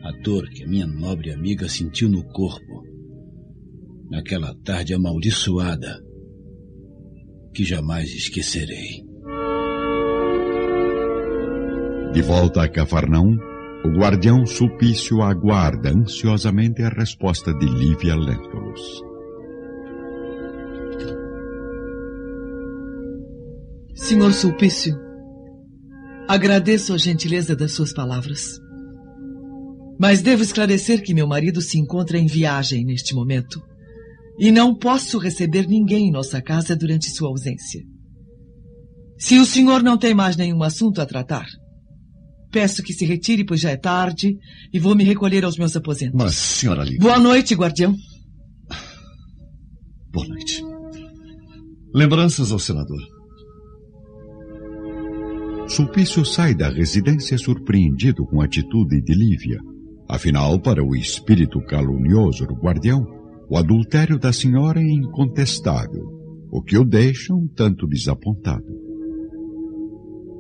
a 0.04 0.12
dor 0.24 0.50
que 0.50 0.64
a 0.64 0.68
minha 0.68 0.88
nobre 0.88 1.32
amiga 1.32 1.70
sentiu 1.70 2.10
no 2.10 2.24
corpo 2.24 2.84
naquela 4.10 4.56
tarde 4.64 4.94
amaldiçoada 4.94 6.02
que 7.54 7.64
jamais 7.64 8.10
esquecerei. 8.10 9.04
De 12.14 12.22
volta 12.22 12.64
a 12.64 12.70
Cafarnaum, 12.70 13.38
o 13.84 13.90
guardião 13.90 14.46
Sulpício 14.46 15.22
aguarda 15.22 15.90
ansiosamente 15.90 16.82
a 16.82 16.90
resposta 16.90 17.54
de 17.54 17.66
Lívia 17.66 18.16
Lentulus. 18.16 19.07
Senhor 24.08 24.32
Sulpício, 24.32 24.98
agradeço 26.30 26.94
a 26.94 26.98
gentileza 26.98 27.54
das 27.58 27.74
suas 27.74 27.92
palavras. 27.92 28.58
Mas 30.00 30.22
devo 30.22 30.42
esclarecer 30.42 31.04
que 31.04 31.14
meu 31.14 31.28
marido 31.28 31.62
se 31.62 31.78
encontra 31.78 32.18
em 32.18 32.26
viagem 32.26 32.86
neste 32.86 33.14
momento 33.14 33.62
e 34.40 34.50
não 34.50 34.74
posso 34.74 35.18
receber 35.18 35.68
ninguém 35.68 36.08
em 36.08 36.12
nossa 36.12 36.42
casa 36.42 36.74
durante 36.74 37.10
sua 37.10 37.28
ausência. 37.28 37.82
Se 39.20 39.38
o 39.40 39.46
senhor 39.46 39.84
não 39.84 39.98
tem 39.98 40.14
mais 40.14 40.38
nenhum 40.38 40.64
assunto 40.64 41.02
a 41.02 41.06
tratar, 41.06 41.46
peço 42.50 42.82
que 42.84 42.94
se 42.94 43.04
retire, 43.04 43.46
pois 43.46 43.60
já 43.60 43.72
é 43.72 43.78
tarde, 43.78 44.38
e 44.74 44.80
vou 44.80 44.96
me 44.96 45.04
recolher 45.04 45.44
aos 45.44 45.58
meus 45.58 45.76
aposentos. 45.76 46.16
Mas, 46.18 46.34
senhora. 46.34 46.86
Boa 46.98 47.20
noite, 47.20 47.54
guardião. 47.56 47.94
Boa 50.14 50.28
noite. 50.30 50.64
Lembranças 51.94 52.54
ao 52.54 52.60
senador. 52.60 53.17
Sulpício 55.78 56.26
sai 56.26 56.56
da 56.56 56.70
residência 56.70 57.38
surpreendido 57.38 58.26
com 58.26 58.42
a 58.42 58.46
atitude 58.46 59.00
de 59.00 59.14
Lívia. 59.14 59.60
Afinal, 60.10 60.60
para 60.60 60.84
o 60.84 60.96
espírito 60.96 61.62
calunioso 61.62 62.48
do 62.48 62.56
guardião, 62.56 63.06
o 63.48 63.56
adultério 63.56 64.18
da 64.18 64.34
senhora 64.34 64.82
é 64.82 64.90
incontestável, 64.90 66.04
o 66.52 66.64
que 66.64 66.76
o 66.80 66.84
deixa 66.84 67.32
um 67.32 67.48
tanto 67.56 67.86
desapontado. 67.86 68.66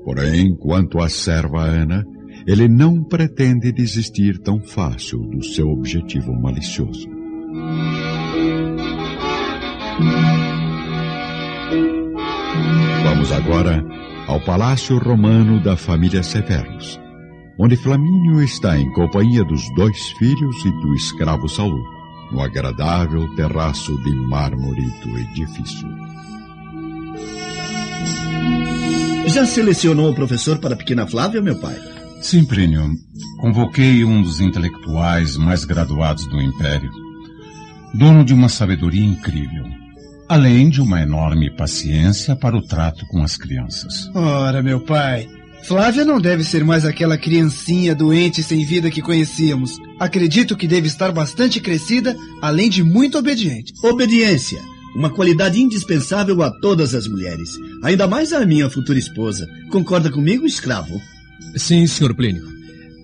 Porém, 0.03 0.55
quanto 0.55 0.97
à 0.97 1.07
serva 1.07 1.61
Ana, 1.61 2.03
ele 2.47 2.67
não 2.67 3.03
pretende 3.03 3.71
desistir 3.71 4.39
tão 4.39 4.59
fácil 4.59 5.19
do 5.19 5.43
seu 5.43 5.67
objetivo 5.67 6.33
malicioso. 6.33 7.07
Vamos 13.03 13.31
agora 13.31 14.06
ao 14.27 14.41
Palácio 14.41 14.97
Romano 14.97 15.63
da 15.63 15.77
família 15.77 16.21
Severus, 16.21 16.99
onde 17.57 17.77
Flamínio 17.77 18.43
está 18.43 18.77
em 18.77 18.91
companhia 18.91 19.43
dos 19.43 19.63
dois 19.73 20.09
filhos 20.19 20.65
e 20.65 20.71
do 20.81 20.93
escravo 20.95 21.47
Saul 21.47 21.81
no 22.31 22.41
agradável 22.41 23.33
terraço 23.35 23.97
de 24.03 24.13
mármore 24.13 24.85
do 25.01 25.17
edifício. 25.17 25.87
Já 29.27 29.45
selecionou 29.45 30.11
o 30.11 30.15
professor 30.15 30.59
para 30.59 30.73
a 30.73 30.77
pequena 30.77 31.07
Flávia, 31.07 31.41
meu 31.41 31.57
pai? 31.59 31.75
Sim, 32.21 32.43
Plínio. 32.43 32.91
Convoquei 33.39 34.03
um 34.03 34.21
dos 34.21 34.41
intelectuais 34.41 35.37
mais 35.37 35.63
graduados 35.63 36.27
do 36.27 36.41
Império, 36.41 36.91
dono 37.93 38.25
de 38.25 38.33
uma 38.33 38.49
sabedoria 38.49 39.05
incrível, 39.05 39.65
além 40.27 40.69
de 40.69 40.81
uma 40.81 41.01
enorme 41.01 41.49
paciência 41.49 42.35
para 42.35 42.57
o 42.57 42.61
trato 42.61 43.05
com 43.07 43.23
as 43.23 43.37
crianças. 43.37 44.09
Ora, 44.13 44.61
meu 44.61 44.79
pai, 44.81 45.27
Flávia 45.63 46.05
não 46.05 46.19
deve 46.19 46.43
ser 46.43 46.63
mais 46.63 46.85
aquela 46.85 47.17
criancinha 47.17 47.93
doente 47.93 48.43
sem 48.43 48.65
vida 48.65 48.89
que 48.89 49.01
conhecíamos. 49.01 49.77
Acredito 49.99 50.55
que 50.55 50.67
deve 50.67 50.87
estar 50.87 51.11
bastante 51.11 51.59
crescida, 51.59 52.15
além 52.41 52.69
de 52.69 52.83
muito 52.83 53.17
obediente. 53.17 53.73
Obediência. 53.83 54.61
Uma 54.95 55.09
qualidade 55.09 55.61
indispensável 55.61 56.41
a 56.41 56.51
todas 56.59 56.95
as 56.95 57.07
mulheres. 57.07 57.49
Ainda 57.83 58.07
mais 58.07 58.31
a 58.33 58.45
minha 58.45 58.69
futura 58.69 58.97
esposa. 58.97 59.47
Concorda 59.69 60.09
comigo, 60.09 60.45
escravo? 60.45 61.01
Sim, 61.55 61.85
Sr. 61.85 62.15
Plínio. 62.15 62.43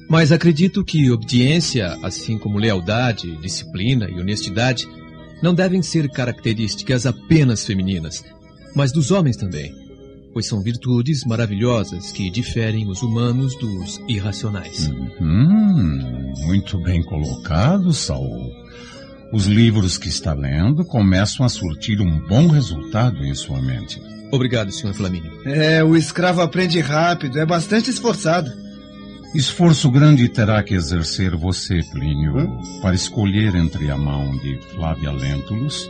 Mas 0.10 0.32
acredito 0.32 0.84
que 0.84 1.12
obediência, 1.12 1.98
assim 2.02 2.38
como 2.38 2.58
lealdade, 2.58 3.36
disciplina 3.42 4.10
e 4.10 4.20
honestidade, 4.20 4.88
não 5.42 5.54
devem 5.54 5.82
ser 5.82 6.10
características 6.10 7.06
apenas 7.06 7.66
femininas, 7.66 8.24
mas 8.76 8.92
dos 8.92 9.12
homens 9.12 9.38
também 9.38 9.84
pois 10.34 10.48
são 10.48 10.62
virtudes 10.62 11.24
maravilhosas 11.24 12.12
que 12.12 12.30
diferem 12.30 12.90
os 12.90 13.04
humanos 13.04 13.56
dos 13.58 14.02
irracionais. 14.08 14.90
Hum, 15.22 16.34
muito 16.46 16.80
bem 16.80 17.04
colocado, 17.04 17.94
Saul. 17.94 18.52
Os 19.32 19.46
livros 19.46 19.98
que 19.98 20.10
está 20.10 20.34
lendo 20.34 20.84
começam 20.84 21.46
a 21.46 21.50
surtir 21.50 22.02
um 22.02 22.20
bom 22.28 22.48
resultado 22.48 23.24
em 23.24 23.34
sua 23.34 23.62
mente. 23.62 24.02
Obrigado, 24.32 24.72
Sr. 24.72 24.94
Flamínio. 24.94 25.32
É, 25.46 25.84
o 25.84 25.96
escravo 25.96 26.42
aprende 26.42 26.80
rápido, 26.80 27.40
é 27.40 27.46
bastante 27.46 27.92
esforçado. 27.92 28.52
Esforço 29.34 29.90
grande 29.90 30.30
terá 30.30 30.62
que 30.62 30.76
exercer 30.76 31.36
você, 31.36 31.82
Plínio, 31.92 32.38
hum? 32.38 32.80
para 32.82 32.94
escolher 32.94 33.56
entre 33.56 33.90
a 33.90 33.98
mão 33.98 34.38
de 34.38 34.60
Flávia 34.76 35.12
Lentulus 35.12 35.90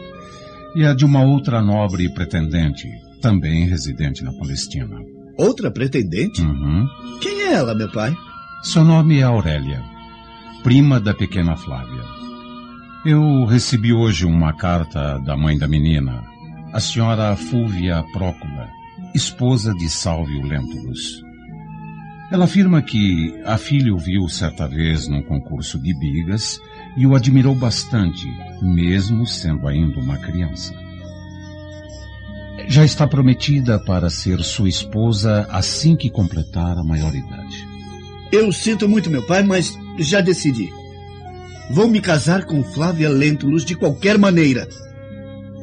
e 0.76 0.86
a 0.86 0.94
de 0.94 1.04
uma 1.04 1.22
outra 1.22 1.62
nobre 1.62 2.08
pretendente, 2.14 2.90
também 3.22 3.68
residente 3.68 4.24
na 4.24 4.32
Palestina. 4.32 4.98
Outra 5.38 5.70
pretendente? 5.70 6.42
Uhum. 6.42 6.88
Quem 7.22 7.42
é 7.42 7.54
ela, 7.54 7.76
meu 7.76 7.92
pai? 7.92 8.16
Seu 8.64 8.86
nome 8.86 9.20
é 9.20 9.24
Aurélia, 9.24 9.84
prima 10.64 11.00
da 11.00 11.14
pequena 11.14 11.58
Flávia. 11.58 12.04
Eu 13.06 13.44
recebi 13.44 13.92
hoje 13.92 14.26
uma 14.26 14.54
carta 14.54 15.18
da 15.20 15.36
mãe 15.36 15.58
da 15.58 15.68
menina, 15.68 16.24
a 16.72 16.80
senhora 16.80 17.36
Fúvia 17.36 18.06
Prócula, 18.14 18.70
esposa 19.14 19.74
de 19.74 19.90
Salvio 19.90 20.42
Lentulus. 20.44 21.23
Ela 22.32 22.46
afirma 22.46 22.82
que 22.82 23.40
a 23.46 23.58
filha 23.58 23.94
o 23.94 23.98
viu 23.98 24.28
certa 24.28 24.68
vez 24.68 25.08
num 25.08 25.22
concurso 25.22 25.80
de 25.80 25.94
bigas 25.98 26.60
e 26.98 27.06
o 27.06 27.16
admirou 27.16 27.54
bastante, 27.54 28.26
mesmo 28.62 29.26
sendo 29.28 29.68
ainda 29.68 30.00
uma 30.00 30.18
criança 30.18 30.74
já 32.68 32.84
está 32.86 33.08
prometida 33.08 33.80
para 33.80 34.10
ser 34.10 34.40
sua 34.42 34.70
esposa 34.70 35.48
assim 35.52 35.96
que 35.96 36.10
completar 36.10 36.78
a 36.78 36.84
maioridade. 36.84 37.68
Eu 38.32 38.52
sinto 38.52 38.88
muito, 38.88 39.10
meu 39.10 39.24
pai, 39.24 39.44
mas 39.44 39.78
já 40.00 40.22
decidi. 40.22 40.70
Vou 41.70 41.88
me 41.88 42.02
casar 42.02 42.46
com 42.46 42.64
Flávia 42.64 43.10
Lentulus 43.10 43.64
de 43.64 43.76
qualquer 43.76 44.18
maneira. 44.18 44.68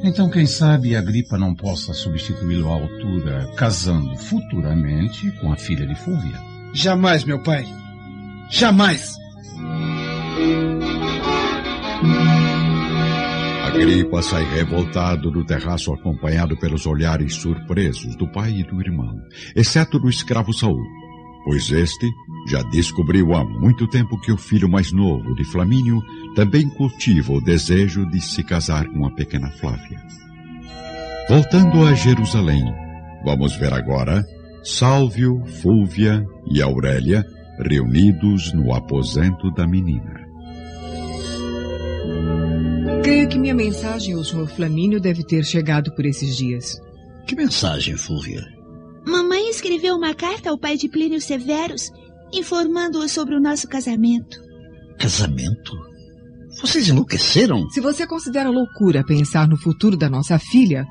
Então, 0.03 0.31
quem 0.31 0.47
sabe 0.47 0.97
a 0.97 1.03
gripa 1.03 1.37
não 1.37 1.55
possa 1.55 1.93
substituí-lo 1.93 2.69
à 2.69 2.75
altura, 2.75 3.51
casando 3.55 4.17
futuramente 4.17 5.31
com 5.33 5.53
a 5.53 5.57
filha 5.57 5.87
de 5.87 5.95
Fúvia? 5.95 6.50
Jamais, 6.73 7.25
meu 7.25 7.43
pai. 7.43 7.65
Jamais. 8.49 9.17
Agripa 13.67 14.23
sai 14.23 14.45
revoltado 14.55 15.31
do 15.31 15.45
terraço 15.45 15.93
acompanhado 15.93 16.57
pelos 16.59 16.87
olhares 16.87 17.35
surpresos 17.35 18.17
do 18.17 18.27
pai 18.31 18.51
e 18.59 18.65
do 18.65 18.81
irmão, 18.81 19.17
exceto 19.55 19.99
do 19.99 20.09
escravo 20.09 20.53
Saul, 20.53 20.83
pois 21.45 21.71
este 21.71 22.11
já 22.49 22.63
descobriu 22.71 23.35
há 23.35 23.45
muito 23.45 23.87
tempo 23.89 24.21
que 24.21 24.33
o 24.33 24.37
filho 24.37 24.69
mais 24.69 24.93
novo 24.93 25.35
de 25.35 25.45
Flamínio 25.45 26.01
também 26.35 26.69
cultiva 26.71 27.33
o 27.33 27.41
desejo 27.41 28.05
de 28.11 28.21
se 28.21 28.43
casar 28.43 28.87
com 28.87 29.07
a 29.07 29.11
pequena 29.13 29.51
Flávia. 29.53 30.01
Voltando 31.29 31.87
a 31.87 31.95
Jerusalém, 31.95 32.65
vamos 33.25 33.55
ver 33.57 33.73
agora 33.73 34.25
Sálvio, 34.63 35.43
Fúvia 35.63 36.27
e 36.51 36.61
Aurélia 36.63 37.25
reunidos 37.59 38.53
no 38.53 38.75
aposento 38.75 39.51
da 39.53 39.67
menina. 39.67 40.21
Creio 43.03 43.29
que 43.29 43.39
minha 43.39 43.55
mensagem 43.55 44.15
ao 44.15 44.25
Sr. 44.25 44.47
Flamínio 44.49 45.01
deve 45.01 45.25
ter 45.25 45.45
chegado 45.45 45.95
por 45.95 46.05
esses 46.05 46.37
dias. 46.37 46.81
Que 47.27 47.35
mensagem, 47.35 47.97
Fúvia? 47.97 48.43
Mamãe 49.07 49.51
escreveu 49.51 49.97
uma 49.97 50.15
carta 50.15 50.51
ao 50.51 50.59
pai 50.59 50.77
de 50.77 50.89
Plínio 50.89 51.21
Severus, 51.21 51.91
informando-o 52.33 53.09
sobre 53.09 53.35
o 53.35 53.41
nosso 53.41 53.67
casamento. 53.67 54.39
Casamento? 54.99 55.73
Vocês 56.61 56.89
enlouqueceram? 56.89 57.69
Se 57.71 57.81
você 57.81 58.07
considera 58.07 58.51
loucura 58.51 59.05
pensar 59.05 59.49
no 59.49 59.57
futuro 59.57 59.97
da 59.97 60.11
nossa 60.11 60.39
filha, 60.39 60.87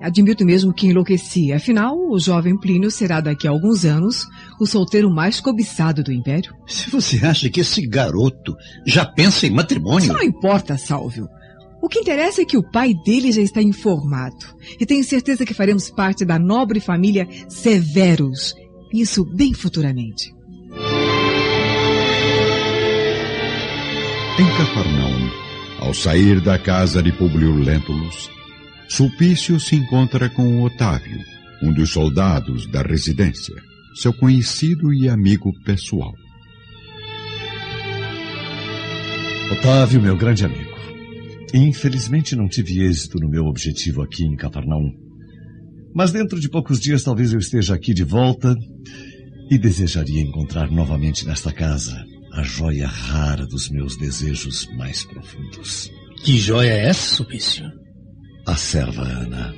Admito 0.00 0.44
mesmo 0.44 0.74
que 0.74 0.86
enlouqueci. 0.86 1.52
Afinal, 1.52 1.96
o 1.96 2.18
jovem 2.18 2.58
Plínio 2.58 2.90
será 2.90 3.20
daqui 3.20 3.48
a 3.48 3.50
alguns 3.50 3.84
anos 3.84 4.26
o 4.60 4.66
solteiro 4.66 5.10
mais 5.10 5.40
cobiçado 5.40 6.02
do 6.02 6.12
Império. 6.12 6.52
Se 6.66 6.90
você 6.90 7.24
acha 7.24 7.48
que 7.48 7.60
esse 7.60 7.86
garoto 7.86 8.54
já 8.84 9.04
pensa 9.04 9.46
em 9.46 9.50
matrimônio. 9.50 10.04
Isso 10.04 10.12
não 10.12 10.22
importa, 10.22 10.76
Sálvio. 10.76 11.26
O 11.82 11.88
que 11.88 12.00
interessa 12.00 12.42
é 12.42 12.44
que 12.44 12.58
o 12.58 12.70
pai 12.70 12.94
dele 13.04 13.32
já 13.32 13.40
está 13.40 13.62
informado. 13.62 14.36
E 14.78 14.84
tenho 14.84 15.04
certeza 15.04 15.44
que 15.46 15.54
faremos 15.54 15.90
parte 15.90 16.24
da 16.24 16.38
nobre 16.38 16.80
família 16.80 17.26
Severus. 17.48 18.54
Isso 18.92 19.24
bem 19.24 19.54
futuramente. 19.54 20.34
Em 24.38 24.46
Cafarnaum, 24.58 25.30
ao 25.80 25.94
sair 25.94 26.40
da 26.40 26.58
casa 26.58 27.02
de 27.02 27.10
Publio 27.12 27.54
Lentulus, 27.54 28.30
Sulpício 28.88 29.58
se 29.58 29.74
encontra 29.74 30.30
com 30.30 30.62
Otávio, 30.62 31.20
um 31.62 31.72
dos 31.72 31.90
soldados 31.90 32.66
da 32.66 32.82
residência, 32.82 33.54
seu 33.94 34.12
conhecido 34.12 34.92
e 34.94 35.08
amigo 35.08 35.52
pessoal. 35.64 36.12
Otávio, 39.52 40.00
meu 40.00 40.16
grande 40.16 40.44
amigo. 40.44 40.76
Infelizmente 41.52 42.36
não 42.36 42.48
tive 42.48 42.84
êxito 42.84 43.18
no 43.18 43.28
meu 43.28 43.44
objetivo 43.46 44.02
aqui 44.02 44.24
em 44.24 44.36
Cafarnaum. 44.36 44.90
Mas 45.94 46.12
dentro 46.12 46.38
de 46.38 46.48
poucos 46.48 46.78
dias 46.78 47.02
talvez 47.02 47.32
eu 47.32 47.38
esteja 47.38 47.74
aqui 47.74 47.92
de 47.92 48.04
volta 48.04 48.54
e 49.50 49.58
desejaria 49.58 50.20
encontrar 50.20 50.70
novamente 50.70 51.26
nesta 51.26 51.52
casa 51.52 52.04
a 52.32 52.42
joia 52.42 52.86
rara 52.86 53.46
dos 53.46 53.70
meus 53.70 53.96
desejos 53.96 54.68
mais 54.76 55.04
profundos. 55.04 55.90
Que 56.22 56.38
joia 56.38 56.70
é 56.70 56.86
essa, 56.88 57.16
Sulpício? 57.16 57.64
A 58.46 58.54
serva 58.54 59.02
Ana. 59.02 59.54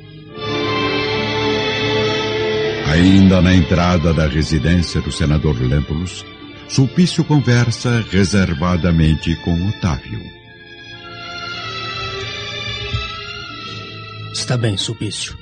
Ainda 2.90 3.42
na 3.42 3.54
entrada 3.54 4.14
da 4.14 4.26
residência 4.26 5.00
do 5.02 5.12
senador 5.12 5.60
Lentulus, 5.60 6.24
Sulpício 6.68 7.22
conversa 7.24 8.04
reservadamente 8.10 9.36
com 9.42 9.68
Otávio. 9.68 10.20
Está 14.32 14.56
bem, 14.56 14.76
Sulpício. 14.76 15.36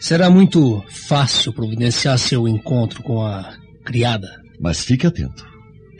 Será 0.00 0.30
muito 0.30 0.82
fácil 0.88 1.52
providenciar 1.52 2.18
seu 2.18 2.48
encontro 2.48 3.02
com 3.02 3.24
a 3.24 3.54
criada. 3.84 4.28
Mas 4.58 4.84
fique 4.84 5.06
atento 5.06 5.51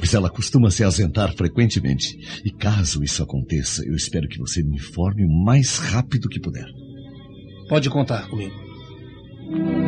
pois 0.02 0.14
ela 0.14 0.28
costuma 0.28 0.68
se 0.68 0.82
ausentar 0.82 1.32
frequentemente. 1.32 2.18
E 2.44 2.50
caso 2.50 3.04
isso 3.04 3.22
aconteça, 3.22 3.84
eu 3.86 3.94
espero 3.94 4.28
que 4.28 4.36
você 4.36 4.60
me 4.60 4.74
informe 4.74 5.24
o 5.24 5.28
mais 5.28 5.78
rápido 5.78 6.28
que 6.28 6.40
puder. 6.40 6.66
Pode 7.68 7.88
contar 7.88 8.28
comigo. 8.28 8.52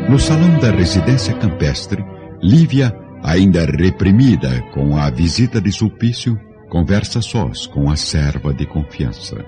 No 0.09 0.16
salão 0.16 0.57
da 0.61 0.70
residência 0.70 1.35
campestre, 1.35 2.00
Lívia, 2.40 2.94
ainda 3.24 3.66
reprimida 3.66 4.62
com 4.72 4.96
a 4.96 5.11
visita 5.11 5.61
de 5.61 5.72
Sulpício, 5.72 6.38
conversa 6.70 7.20
sós 7.20 7.66
com 7.66 7.90
a 7.90 7.96
serva 7.96 8.55
de 8.55 8.66
confiança. 8.66 9.44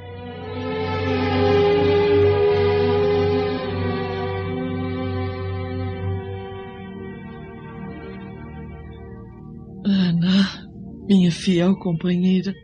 Minha 11.07 11.31
fiel 11.31 11.77
companheira. 11.77 12.55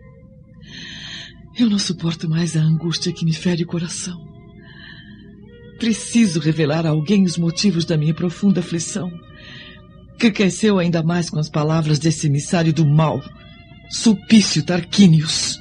Eu 1.58 1.68
não 1.68 1.78
suporto 1.78 2.28
mais 2.28 2.56
a 2.56 2.60
angústia 2.60 3.12
que 3.12 3.24
me 3.24 3.32
fere 3.32 3.62
o 3.62 3.66
coração. 3.66 4.18
Preciso 5.78 6.40
revelar 6.40 6.86
a 6.86 6.90
alguém 6.90 7.24
os 7.24 7.36
motivos 7.36 7.84
da 7.84 7.96
minha 7.96 8.14
profunda 8.14 8.60
aflição, 8.60 9.10
que 10.18 10.30
cresceu 10.30 10.78
ainda 10.78 11.02
mais 11.02 11.28
com 11.28 11.38
as 11.38 11.50
palavras 11.50 11.98
desse 11.98 12.26
emissário 12.26 12.72
do 12.72 12.86
mal, 12.86 13.20
Sulpício 13.90 14.64
Tarquínios. 14.64 15.60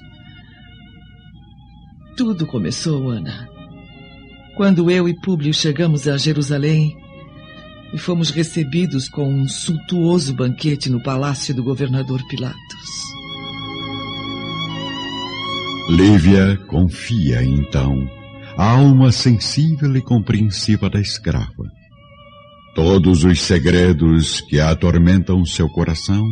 Tudo 2.15 2.45
começou, 2.45 3.09
Ana, 3.09 3.49
quando 4.55 4.91
eu 4.91 5.09
e 5.09 5.19
Públio 5.21 5.53
chegamos 5.53 6.07
a 6.07 6.17
Jerusalém 6.17 7.00
e 7.93 7.97
fomos 7.97 8.29
recebidos 8.29 9.09
com 9.09 9.27
um 9.27 9.47
suntuoso 9.47 10.33
banquete 10.33 10.89
no 10.89 11.01
palácio 11.01 11.53
do 11.53 11.63
governador 11.63 12.21
Pilatos. 12.29 13.11
Lívia 15.89 16.57
confia, 16.67 17.43
então, 17.43 18.09
a 18.55 18.71
alma 18.71 19.11
sensível 19.11 19.95
e 19.95 20.01
compreensiva 20.01 20.89
da 20.89 21.01
escrava. 21.01 21.69
Todos 22.73 23.25
os 23.25 23.41
segredos 23.41 24.39
que 24.41 24.59
atormentam 24.59 25.45
seu 25.45 25.67
coração, 25.67 26.25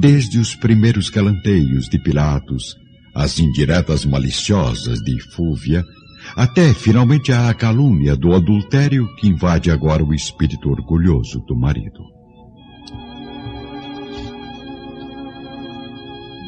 desde 0.00 0.38
os 0.38 0.56
primeiros 0.56 1.08
galanteios 1.08 1.88
de 1.88 1.98
Pilatos, 1.98 2.74
as 3.14 3.38
indiretas 3.38 4.04
maliciosas 4.04 4.98
de 4.98 5.20
Fúvia, 5.32 5.84
até 6.34 6.74
finalmente 6.74 7.32
a 7.32 7.52
calúnia 7.54 8.16
do 8.16 8.34
adultério 8.34 9.06
que 9.16 9.28
invade 9.28 9.70
agora 9.70 10.04
o 10.04 10.14
espírito 10.14 10.70
orgulhoso 10.70 11.40
do 11.40 11.54
marido. 11.54 12.04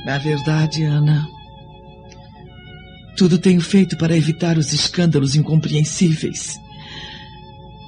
Na 0.04 0.16
verdade, 0.18 0.84
Ana, 0.84 1.28
tudo 3.16 3.38
tenho 3.38 3.60
feito 3.60 3.96
para 3.96 4.16
evitar 4.16 4.56
os 4.56 4.72
escândalos 4.72 5.36
incompreensíveis. 5.36 6.58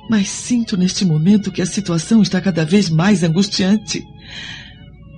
Mas 0.08 0.28
sinto 0.28 0.76
neste 0.76 1.04
momento 1.04 1.52
que 1.52 1.62
a 1.62 1.66
situação 1.66 2.20
está 2.20 2.40
cada 2.40 2.64
vez 2.64 2.90
mais 2.90 3.22
angustiante. 3.22 4.04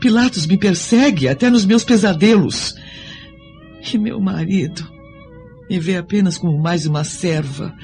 Pilatos 0.00 0.46
me 0.46 0.56
persegue 0.58 1.28
até 1.28 1.48
nos 1.50 1.64
meus 1.64 1.82
pesadelos. 1.82 2.74
E 3.92 3.98
meu 3.98 4.20
marido 4.20 5.02
me 5.72 5.80
vê 5.80 5.96
apenas 5.96 6.37
como 6.37 6.58
mais 6.58 6.85
uma 6.85 7.02
serva, 7.02 7.74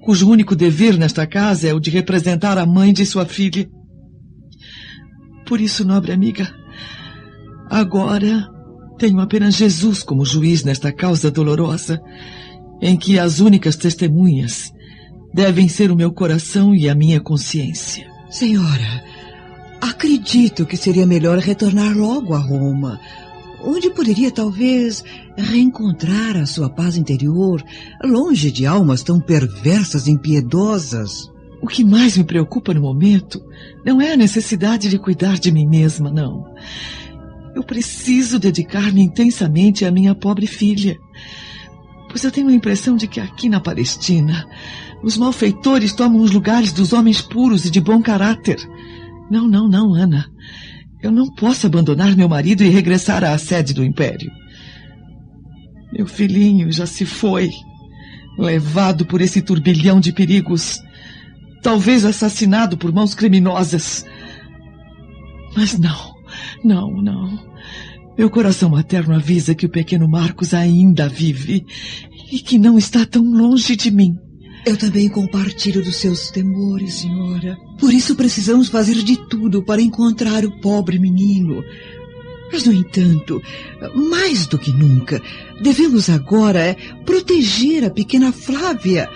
cujo 0.00 0.30
único 0.30 0.54
dever 0.54 0.96
nesta 0.96 1.26
casa 1.26 1.66
é 1.66 1.74
o 1.74 1.80
de 1.80 1.90
representar 1.90 2.56
a 2.56 2.64
mãe 2.64 2.92
de 2.92 3.04
sua 3.04 3.26
filha. 3.26 3.68
Por 5.44 5.60
isso, 5.60 5.84
nobre 5.84 6.12
amiga, 6.12 6.48
agora 7.68 8.48
tenho 8.96 9.18
apenas 9.18 9.56
Jesus 9.56 10.04
como 10.04 10.24
juiz 10.24 10.62
nesta 10.62 10.92
causa 10.92 11.32
dolorosa, 11.32 12.00
em 12.80 12.96
que 12.96 13.18
as 13.18 13.40
únicas 13.40 13.74
testemunhas 13.74 14.70
devem 15.34 15.68
ser 15.68 15.90
o 15.90 15.96
meu 15.96 16.12
coração 16.12 16.72
e 16.72 16.88
a 16.88 16.94
minha 16.94 17.20
consciência. 17.20 18.06
Senhora, 18.30 19.02
acredito 19.80 20.64
que 20.64 20.76
seria 20.76 21.08
melhor 21.08 21.38
retornar 21.38 21.92
logo 21.96 22.34
a 22.34 22.38
Roma, 22.38 23.00
onde 23.64 23.90
poderia 23.90 24.30
talvez 24.30 25.04
reencontrar 25.36 26.36
a 26.36 26.46
sua 26.46 26.68
paz 26.68 26.96
interior, 26.96 27.62
longe 28.04 28.50
de 28.50 28.66
almas 28.66 29.02
tão 29.02 29.20
perversas 29.20 30.06
e 30.06 30.10
impiedosas. 30.10 31.30
O 31.60 31.66
que 31.66 31.84
mais 31.84 32.16
me 32.16 32.24
preocupa 32.24 32.74
no 32.74 32.80
momento 32.80 33.40
não 33.84 34.00
é 34.00 34.12
a 34.12 34.16
necessidade 34.16 34.88
de 34.88 34.98
cuidar 34.98 35.38
de 35.38 35.52
mim 35.52 35.66
mesma, 35.66 36.10
não. 36.10 36.44
Eu 37.54 37.62
preciso 37.62 38.38
dedicar-me 38.38 39.02
intensamente 39.02 39.84
à 39.84 39.90
minha 39.90 40.14
pobre 40.14 40.46
filha. 40.46 40.98
Pois 42.08 42.24
eu 42.24 42.32
tenho 42.32 42.48
a 42.48 42.52
impressão 42.52 42.96
de 42.96 43.06
que 43.06 43.20
aqui 43.20 43.48
na 43.48 43.60
Palestina, 43.60 44.46
os 45.02 45.16
malfeitores 45.16 45.92
tomam 45.92 46.22
os 46.22 46.30
lugares 46.30 46.72
dos 46.72 46.92
homens 46.92 47.20
puros 47.20 47.64
e 47.64 47.70
de 47.70 47.80
bom 47.80 48.02
caráter. 48.02 48.58
Não, 49.30 49.46
não, 49.46 49.68
não, 49.68 49.94
Ana. 49.94 50.31
Eu 51.02 51.10
não 51.10 51.28
posso 51.34 51.66
abandonar 51.66 52.16
meu 52.16 52.28
marido 52.28 52.62
e 52.62 52.68
regressar 52.68 53.24
à 53.24 53.36
sede 53.36 53.74
do 53.74 53.84
Império. 53.84 54.30
Meu 55.92 56.06
filhinho 56.06 56.70
já 56.70 56.86
se 56.86 57.04
foi, 57.04 57.50
levado 58.38 59.04
por 59.04 59.20
esse 59.20 59.42
turbilhão 59.42 60.00
de 60.00 60.12
perigos, 60.12 60.80
talvez 61.60 62.04
assassinado 62.04 62.78
por 62.78 62.92
mãos 62.92 63.14
criminosas. 63.14 64.06
Mas 65.56 65.78
não. 65.78 66.12
Não, 66.64 67.02
não. 67.02 67.38
Meu 68.16 68.30
coração 68.30 68.70
materno 68.70 69.14
avisa 69.14 69.54
que 69.54 69.66
o 69.66 69.70
pequeno 69.70 70.08
Marcos 70.08 70.54
ainda 70.54 71.08
vive 71.08 71.66
e 72.30 72.38
que 72.38 72.58
não 72.58 72.78
está 72.78 73.04
tão 73.04 73.24
longe 73.24 73.74
de 73.74 73.90
mim. 73.90 74.16
Eu 74.64 74.76
também 74.76 75.08
compartilho 75.08 75.82
dos 75.82 75.96
seus 75.96 76.30
temores, 76.30 76.94
senhora. 76.94 77.58
Por 77.78 77.92
isso 77.92 78.14
precisamos 78.14 78.68
fazer 78.68 78.94
de 78.94 79.16
tudo 79.28 79.62
para 79.62 79.82
encontrar 79.82 80.44
o 80.44 80.60
pobre 80.60 80.98
menino. 80.98 81.64
Mas, 82.52 82.64
no 82.64 82.72
entanto, 82.72 83.42
mais 84.10 84.46
do 84.46 84.58
que 84.58 84.70
nunca, 84.70 85.20
devemos 85.60 86.08
agora 86.08 86.76
proteger 87.04 87.84
a 87.84 87.90
pequena 87.90 88.30
Flávia 88.30 89.08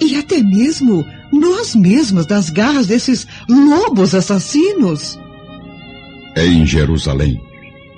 e 0.00 0.16
até 0.16 0.42
mesmo 0.42 1.06
nós 1.32 1.74
mesmas 1.74 2.26
das 2.26 2.50
garras 2.50 2.86
desses 2.86 3.26
lobos 3.48 4.14
assassinos. 4.14 5.18
Em 6.36 6.66
Jerusalém, 6.66 7.40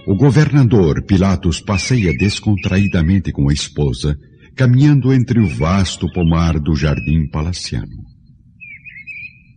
o 0.06 0.14
governador 0.14 1.02
Pilatos 1.02 1.60
passeia 1.60 2.12
descontraídamente 2.16 3.32
com 3.32 3.48
a 3.48 3.52
esposa, 3.52 4.18
caminhando 4.56 5.12
entre 5.12 5.40
o 5.40 5.48
vasto 5.48 6.06
pomar 6.12 6.58
do 6.58 6.74
jardim 6.74 7.28
palaciano. 7.28 8.04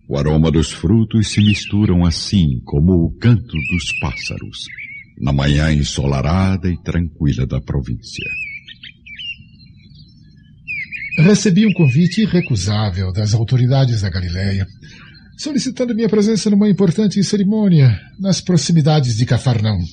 O 0.10 0.18
aroma 0.18 0.50
dos 0.50 0.72
frutos 0.72 1.28
se 1.28 1.42
misturam 1.42 2.06
assim 2.06 2.62
como 2.66 2.94
o 2.94 3.18
canto 3.18 3.58
dos 3.72 4.00
pássaros, 4.00 4.66
na 5.20 5.34
manhã 5.34 5.72
ensolarada 5.72 6.70
e 6.70 6.82
tranquila 6.82 7.46
da 7.46 7.60
província. 7.60 8.26
Recebi 11.20 11.66
um 11.66 11.74
convite 11.74 12.22
irrecusável 12.22 13.12
das 13.12 13.34
autoridades 13.34 14.02
da 14.02 14.10
Galileia 14.10 14.66
solicitando 15.38 15.94
minha 15.94 16.10
presença 16.10 16.50
numa 16.50 16.68
importante 16.68 17.24
cerimônia 17.24 18.00
nas 18.20 18.42
proximidades 18.42 19.16
de 19.16 19.26
Cafarnaum. 19.26 19.84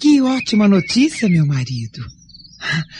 Que 0.00 0.22
ótima 0.22 0.66
notícia, 0.66 1.28
meu 1.28 1.44
marido. 1.44 2.17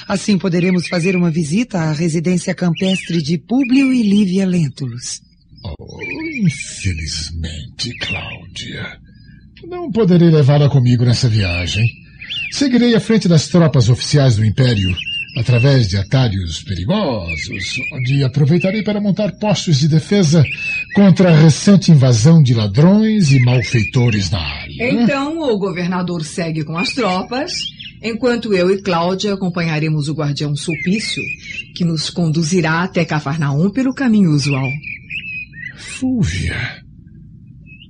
Assim 0.06 0.38
poderemos 0.38 0.88
fazer 0.88 1.16
uma 1.16 1.30
visita 1.30 1.78
à 1.78 1.92
residência 1.92 2.54
campestre 2.54 3.22
de 3.22 3.38
Públio 3.38 3.92
e 3.92 4.02
Lívia 4.02 4.46
Lentulus. 4.46 5.20
Oh, 5.64 6.02
infelizmente, 6.42 7.96
Cláudia. 8.00 8.98
Não 9.66 9.90
poderei 9.90 10.30
levá-la 10.30 10.68
comigo 10.68 11.04
nessa 11.04 11.28
viagem. 11.28 11.86
Seguirei 12.52 12.94
à 12.94 13.00
frente 13.00 13.28
das 13.28 13.48
tropas 13.48 13.88
oficiais 13.88 14.36
do 14.36 14.44
Império 14.44 14.94
através 15.36 15.88
de 15.88 15.96
atalhos 15.96 16.62
perigosos, 16.62 17.80
onde 17.92 18.24
aproveitarei 18.24 18.82
para 18.82 19.00
montar 19.00 19.32
postos 19.32 19.78
de 19.78 19.88
defesa 19.88 20.44
contra 20.94 21.30
a 21.30 21.36
recente 21.36 21.92
invasão 21.92 22.42
de 22.42 22.54
ladrões 22.54 23.30
e 23.30 23.38
malfeitores 23.40 24.30
na 24.30 24.40
área. 24.40 24.90
Então, 24.90 25.38
o 25.38 25.58
governador 25.58 26.24
segue 26.24 26.64
com 26.64 26.76
as 26.76 26.90
tropas, 26.90 27.52
enquanto 28.02 28.54
eu 28.54 28.70
e 28.70 28.82
Cláudia 28.82 29.34
acompanharemos 29.34 30.08
o 30.08 30.14
guardião 30.14 30.54
Sulpício, 30.54 31.22
que 31.74 31.84
nos 31.84 32.10
conduzirá 32.10 32.82
até 32.82 33.04
Cafarnaum 33.04 33.70
pelo 33.70 33.94
caminho 33.94 34.30
usual. 34.30 34.68
Fúvia, 35.76 36.82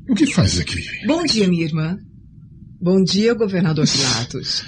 o 0.09 0.15
que 0.15 0.27
faz 0.27 0.59
aqui? 0.59 0.83
Bom 1.07 1.23
dia, 1.25 1.47
minha 1.49 1.65
irmã. 1.65 1.97
Bom 2.81 3.03
dia, 3.03 3.35
governador 3.35 3.87
Pilatos. 3.89 4.65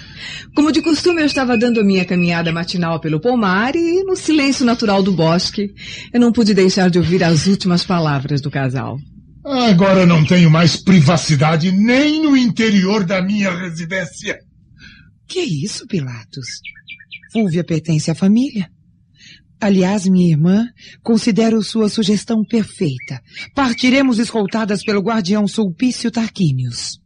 Como 0.54 0.72
de 0.72 0.82
costume, 0.82 1.22
eu 1.22 1.26
estava 1.26 1.56
dando 1.56 1.84
minha 1.84 2.04
caminhada 2.04 2.52
matinal 2.52 3.00
pelo 3.00 3.20
pomar 3.20 3.76
e, 3.76 4.02
no 4.02 4.16
silêncio 4.16 4.66
natural 4.66 5.00
do 5.00 5.12
bosque, 5.12 5.68
eu 6.12 6.18
não 6.18 6.32
pude 6.32 6.52
deixar 6.52 6.90
de 6.90 6.98
ouvir 6.98 7.22
as 7.22 7.46
últimas 7.46 7.84
palavras 7.84 8.40
do 8.40 8.50
casal. 8.50 8.98
Agora 9.44 10.04
não 10.04 10.24
tenho 10.24 10.50
mais 10.50 10.76
privacidade 10.76 11.70
nem 11.70 12.20
no 12.22 12.36
interior 12.36 13.04
da 13.04 13.22
minha 13.22 13.50
residência. 13.56 14.38
Que 15.30 15.40
isso, 15.40 15.86
Pilatos? 15.86 16.60
Fúvia 17.32 17.64
pertence 17.64 18.10
à 18.10 18.14
família. 18.14 18.68
Aliás, 19.60 20.06
minha 20.06 20.30
irmã, 20.30 20.66
considero 21.02 21.62
sua 21.62 21.88
sugestão 21.88 22.42
perfeita. 22.44 23.22
Partiremos 23.54 24.18
escoltadas 24.18 24.82
pelo 24.82 25.00
guardião 25.00 25.46
Sulpício 25.46 26.10
Tarquínios. 26.10 26.98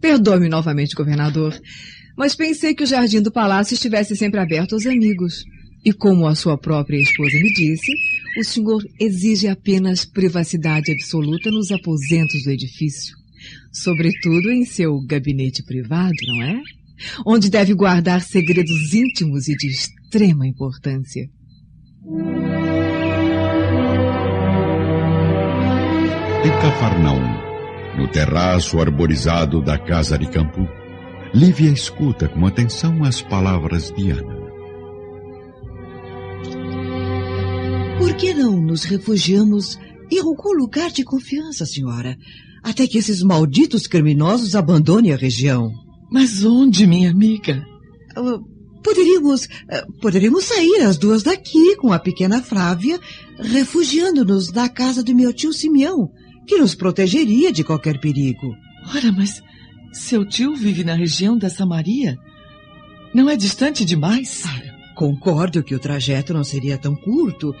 Perdoe-me 0.00 0.48
novamente, 0.48 0.94
governador 0.94 1.60
mas 2.16 2.34
pensei 2.34 2.74
que 2.74 2.82
o 2.82 2.86
jardim 2.86 3.20
do 3.20 3.30
palácio 3.30 3.74
estivesse 3.74 4.16
sempre 4.16 4.40
aberto 4.40 4.72
aos 4.72 4.86
amigos. 4.86 5.44
E 5.84 5.92
como 5.92 6.26
a 6.26 6.34
sua 6.34 6.58
própria 6.58 6.98
esposa 6.98 7.36
me 7.36 7.52
disse, 7.52 7.92
o 8.38 8.42
senhor 8.42 8.82
exige 8.98 9.46
apenas 9.46 10.04
privacidade 10.04 10.90
absoluta 10.90 11.50
nos 11.50 11.70
aposentos 11.70 12.42
do 12.42 12.50
edifício. 12.50 13.14
Sobretudo 13.70 14.50
em 14.50 14.64
seu 14.64 14.98
gabinete 15.06 15.62
privado, 15.62 16.16
não 16.26 16.42
é? 16.42 16.60
Onde 17.26 17.50
deve 17.50 17.74
guardar 17.74 18.20
segredos 18.20 18.92
íntimos 18.92 19.48
e 19.48 19.56
de 19.56 19.68
extrema 19.68 20.46
importância. 20.46 21.28
Em 26.44 26.50
Cafarnaum, 26.62 27.98
no 27.98 28.08
terraço 28.08 28.78
arborizado 28.78 29.60
da 29.60 29.78
casa 29.78 30.16
de 30.16 30.28
campo, 30.28 30.60
Lívia 31.34 31.70
escuta 31.70 32.28
com 32.28 32.46
atenção 32.46 33.02
as 33.02 33.20
palavras 33.20 33.90
de 33.90 34.10
Ana. 34.10 34.36
Por 37.98 38.14
que 38.14 38.32
não 38.32 38.60
nos 38.60 38.84
refugiamos 38.84 39.78
em 40.10 40.20
algum 40.20 40.52
lugar 40.52 40.90
de 40.90 41.02
confiança, 41.02 41.66
senhora, 41.66 42.16
até 42.62 42.86
que 42.86 42.98
esses 42.98 43.22
malditos 43.22 43.86
criminosos 43.86 44.54
abandonem 44.54 45.12
a 45.12 45.16
região. 45.16 45.72
Mas 46.10 46.44
onde, 46.44 46.86
minha 46.86 47.10
amiga? 47.10 47.64
Uh, 48.16 48.40
poderíamos, 48.82 49.44
uh, 49.44 50.00
poderíamos 50.00 50.44
sair 50.44 50.82
as 50.82 50.96
duas 50.96 51.22
daqui 51.22 51.76
com 51.76 51.92
a 51.92 51.98
pequena 51.98 52.42
Flávia, 52.42 53.00
refugiando-nos 53.38 54.52
na 54.52 54.68
casa 54.68 55.02
do 55.02 55.14
meu 55.14 55.32
tio 55.32 55.52
Simeão, 55.52 56.08
que 56.46 56.58
nos 56.58 56.74
protegeria 56.74 57.52
de 57.52 57.64
qualquer 57.64 57.98
perigo. 58.00 58.54
Ora, 58.94 59.10
mas 59.12 59.42
seu 59.92 60.24
tio 60.24 60.54
vive 60.54 60.84
na 60.84 60.94
região 60.94 61.36
da 61.36 61.50
Samaria? 61.50 62.16
Não 63.12 63.28
é 63.28 63.36
distante 63.36 63.84
demais? 63.84 64.44
Ah, 64.46 64.94
concordo 64.94 65.62
que 65.62 65.74
o 65.74 65.78
trajeto 65.78 66.32
não 66.32 66.44
seria 66.44 66.78
tão 66.78 66.94
curto, 66.94 67.54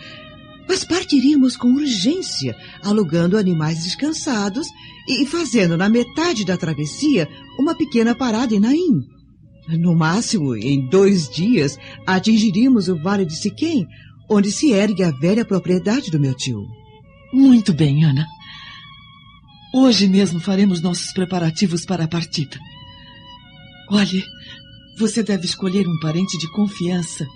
mas 0.68 0.84
partiríamos 0.84 1.56
com 1.56 1.68
urgência, 1.68 2.56
alugando 2.82 3.38
animais 3.38 3.84
descansados 3.84 4.66
e 5.08 5.26
fazendo 5.26 5.76
na 5.76 5.88
metade 5.88 6.44
da 6.44 6.56
travessia 6.56 7.28
uma 7.58 7.74
pequena 7.74 8.14
parada 8.14 8.54
em 8.54 8.60
Naim. 8.60 9.00
No 9.68 9.96
máximo, 9.96 10.54
em 10.54 10.88
dois 10.88 11.28
dias, 11.28 11.76
atingiríamos 12.06 12.88
o 12.88 12.96
Vale 12.96 13.24
de 13.24 13.36
Siquém, 13.36 13.86
onde 14.28 14.50
se 14.50 14.72
ergue 14.72 15.02
a 15.02 15.10
velha 15.10 15.44
propriedade 15.44 16.10
do 16.10 16.20
meu 16.20 16.34
tio. 16.34 16.60
Muito 17.32 17.72
bem, 17.72 18.04
Ana. 18.04 18.26
Hoje 19.74 20.08
mesmo 20.08 20.40
faremos 20.40 20.80
nossos 20.80 21.12
preparativos 21.12 21.84
para 21.84 22.04
a 22.04 22.08
partida. 22.08 22.56
Olhe, 23.90 24.24
você 24.98 25.22
deve 25.22 25.44
escolher 25.44 25.86
um 25.86 25.98
parente 26.00 26.38
de 26.38 26.50
confiança, 26.52 27.26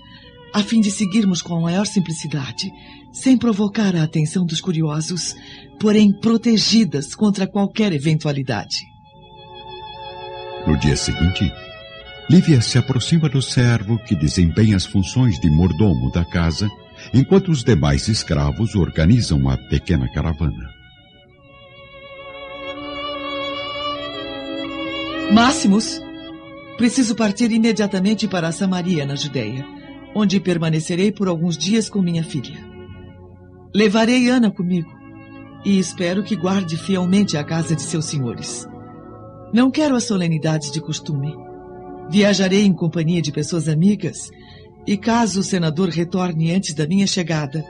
a 0.53 0.63
fim 0.63 0.81
de 0.81 0.89
seguirmos 0.89 1.41
com 1.41 1.55
a 1.55 1.61
maior 1.61 1.85
simplicidade, 1.85 2.69
sem 3.11 3.37
provocar 3.37 3.95
a 3.95 4.03
atenção 4.03 4.45
dos 4.45 4.61
curiosos, 4.61 5.35
porém 5.79 6.11
protegidas 6.11 7.13
contra 7.13 7.47
qualquer 7.47 7.91
eventualidade. 7.91 8.77
No 10.65 10.77
dia 10.77 10.95
seguinte, 10.95 11.51
Lívia 12.29 12.61
se 12.61 12.77
aproxima 12.77 13.27
do 13.27 13.41
servo 13.41 13.97
que 14.05 14.15
desempenha 14.15 14.77
as 14.77 14.85
funções 14.85 15.39
de 15.39 15.49
mordomo 15.49 16.09
da 16.11 16.23
casa, 16.23 16.69
enquanto 17.13 17.51
os 17.51 17.63
demais 17.63 18.07
escravos 18.07 18.75
organizam 18.75 19.37
uma 19.37 19.57
pequena 19.57 20.07
caravana. 20.13 20.69
Máximos, 25.33 25.99
preciso 26.77 27.15
partir 27.15 27.51
imediatamente 27.51 28.27
para 28.27 28.51
Samaria, 28.51 29.05
na 29.05 29.15
Judéia, 29.15 29.65
onde 30.15 30.39
permanecerei 30.39 31.11
por 31.11 31.27
alguns 31.27 31.57
dias 31.57 31.89
com 31.89 32.01
minha 32.01 32.23
filha. 32.23 32.70
Levarei 33.73 34.27
Ana 34.27 34.51
comigo 34.51 34.91
e 35.63 35.79
espero 35.79 36.23
que 36.23 36.35
guarde 36.35 36.75
fielmente 36.75 37.37
a 37.37 37.43
casa 37.43 37.73
de 37.73 37.81
seus 37.81 38.05
senhores. 38.05 38.67
Não 39.53 39.71
quero 39.71 39.95
as 39.95 40.03
solenidades 40.03 40.71
de 40.71 40.81
costume. 40.81 41.33
Viajarei 42.09 42.65
em 42.65 42.73
companhia 42.73 43.21
de 43.21 43.31
pessoas 43.31 43.69
amigas 43.69 44.29
e, 44.85 44.97
caso 44.97 45.39
o 45.39 45.43
senador 45.43 45.87
retorne 45.87 46.53
antes 46.53 46.73
da 46.73 46.85
minha 46.85 47.07
chegada, 47.07 47.63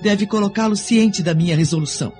deve 0.00 0.24
colocá-lo 0.24 0.76
ciente 0.76 1.20
da 1.20 1.34
minha 1.34 1.56
resolução. 1.56 2.12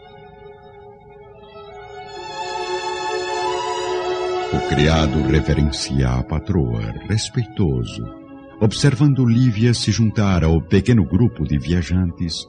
O 4.53 4.69
criado 4.69 5.23
reverencia 5.23 6.09
a 6.09 6.23
patroa, 6.25 6.93
respeitoso, 7.09 8.03
observando 8.61 9.25
Lívia 9.25 9.73
se 9.73 9.93
juntar 9.93 10.43
ao 10.43 10.61
pequeno 10.61 11.05
grupo 11.05 11.45
de 11.45 11.59
viajantes 11.59 12.45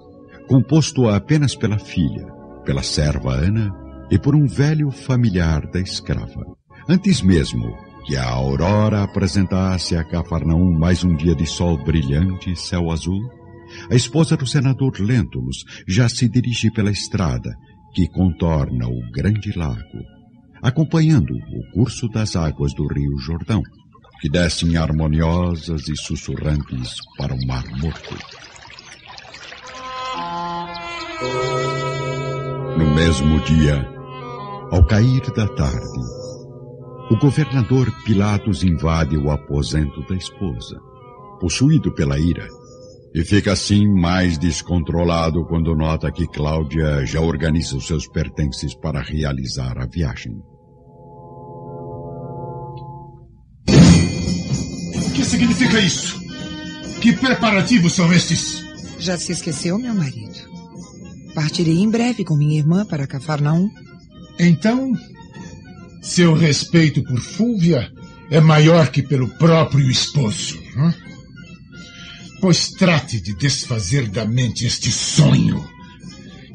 composto 0.48 1.10
apenas 1.10 1.56
pela 1.56 1.78
filha, 1.78 2.26
pela 2.64 2.84
serva 2.84 3.34
Ana 3.34 3.72
e 4.10 4.18
por 4.18 4.36
um 4.36 4.46
velho 4.46 4.92
familiar 4.92 5.66
da 5.72 5.80
escrava. 5.80 6.46
Antes 6.88 7.22
mesmo 7.22 7.76
que 8.06 8.16
a 8.16 8.30
aurora 8.30 9.04
apresentasse 9.04 9.96
a 9.96 10.04
Cafarnaum 10.04 10.78
mais 10.78 11.04
um 11.04 11.16
dia 11.16 11.36
de 11.36 11.48
sol 11.48 11.84
brilhante 11.84 12.52
e 12.52 12.56
céu 12.56 12.92
azul, 12.92 13.20
a 13.90 13.96
esposa 13.96 14.38
do 14.38 14.46
senador 14.46 15.00
Lentulus 15.00 15.66
já 15.88 16.08
se 16.08 16.30
dirige 16.30 16.72
pela 16.72 16.92
estrada 16.92 17.52
que 17.96 18.08
contorna 18.08 18.88
o 18.88 19.12
grande 19.12 19.58
lago, 19.58 20.04
acompanhando 20.62 21.34
o 21.34 21.72
curso 21.74 22.08
das 22.10 22.36
águas 22.36 22.74
do 22.76 22.86
rio 22.86 23.18
Jordão, 23.18 23.64
que 24.22 24.30
descem 24.30 24.78
harmoniosas 24.78 25.88
e 25.88 25.96
sussurrantes 25.96 26.96
para 27.18 27.34
o 27.34 27.48
Mar 27.48 27.66
Morto. 27.80 28.16
No 32.78 32.94
mesmo 32.94 33.40
dia, 33.42 33.88
ao 34.72 34.86
cair 34.86 35.22
da 35.34 35.48
tarde, 35.48 36.00
o 37.10 37.18
governador 37.18 37.92
Pilatos 38.04 38.64
invade 38.64 39.16
o 39.16 39.32
aposento 39.32 40.02
da 40.08 40.16
esposa, 40.16 40.80
possuído 41.40 41.94
pela 41.94 42.20
ira, 42.20 42.48
e 43.14 43.24
fica 43.24 43.54
assim 43.54 43.88
mais 43.88 44.38
descontrolado 44.38 45.46
quando 45.46 45.76
nota 45.76 46.12
que 46.12 46.28
Cláudia 46.28 47.06
já 47.06 47.22
organiza 47.22 47.78
os 47.78 47.88
seus 47.88 48.08
pertences 48.08 48.76
para 48.76 49.02
realizar 49.02 49.78
a 49.78 49.86
viagem. 49.86 50.34
O 55.06 55.12
que 55.14 55.24
significa 55.24 55.80
isso? 55.80 56.20
Que 57.00 57.14
preparativos 57.14 57.94
são 57.94 58.12
estes? 58.12 58.66
Já 59.00 59.18
se 59.18 59.32
esqueceu, 59.32 59.78
meu 59.78 59.94
marido? 59.94 60.35
Partirei 61.36 61.80
em 61.80 61.90
breve 61.90 62.24
com 62.24 62.38
minha 62.38 62.58
irmã 62.58 62.86
para 62.86 63.06
Cafarnaum. 63.06 63.70
Então, 64.40 64.94
seu 66.02 66.34
respeito 66.34 67.04
por 67.04 67.20
Fúvia 67.20 67.92
é 68.32 68.40
maior 68.40 68.90
que 68.90 69.04
pelo 69.04 69.28
próprio 69.38 69.92
esposo. 69.92 70.58
Hein? 70.78 70.94
Pois 72.40 72.70
trate 72.70 73.20
de 73.20 73.36
desfazer 73.36 74.08
da 74.08 74.26
mente 74.26 74.66
este 74.66 74.90
sonho. 74.90 75.64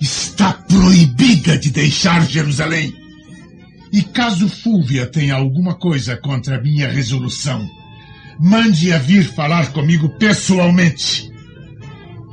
Está 0.01 0.55
proibida 0.55 1.59
de 1.59 1.71
deixar 1.71 2.27
Jerusalém. 2.27 2.95
E 3.93 4.03
caso 4.03 4.49
Fúvia 4.49 5.07
tenha 5.07 5.35
alguma 5.35 5.75
coisa 5.75 6.16
contra 6.16 6.62
minha 6.62 6.88
resolução, 6.88 7.69
mande-a 8.38 8.99
vir 8.99 9.25
falar 9.25 9.73
comigo 9.73 10.09
pessoalmente. 10.11 11.30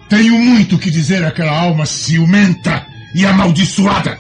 Tenho 0.10 0.38
muito 0.40 0.78
que 0.78 0.90
dizer 0.90 1.24
àquela 1.26 1.52
alma 1.52 1.86
ciumenta 1.86 2.86
e 3.14 3.26
amaldiçoada. 3.26 4.18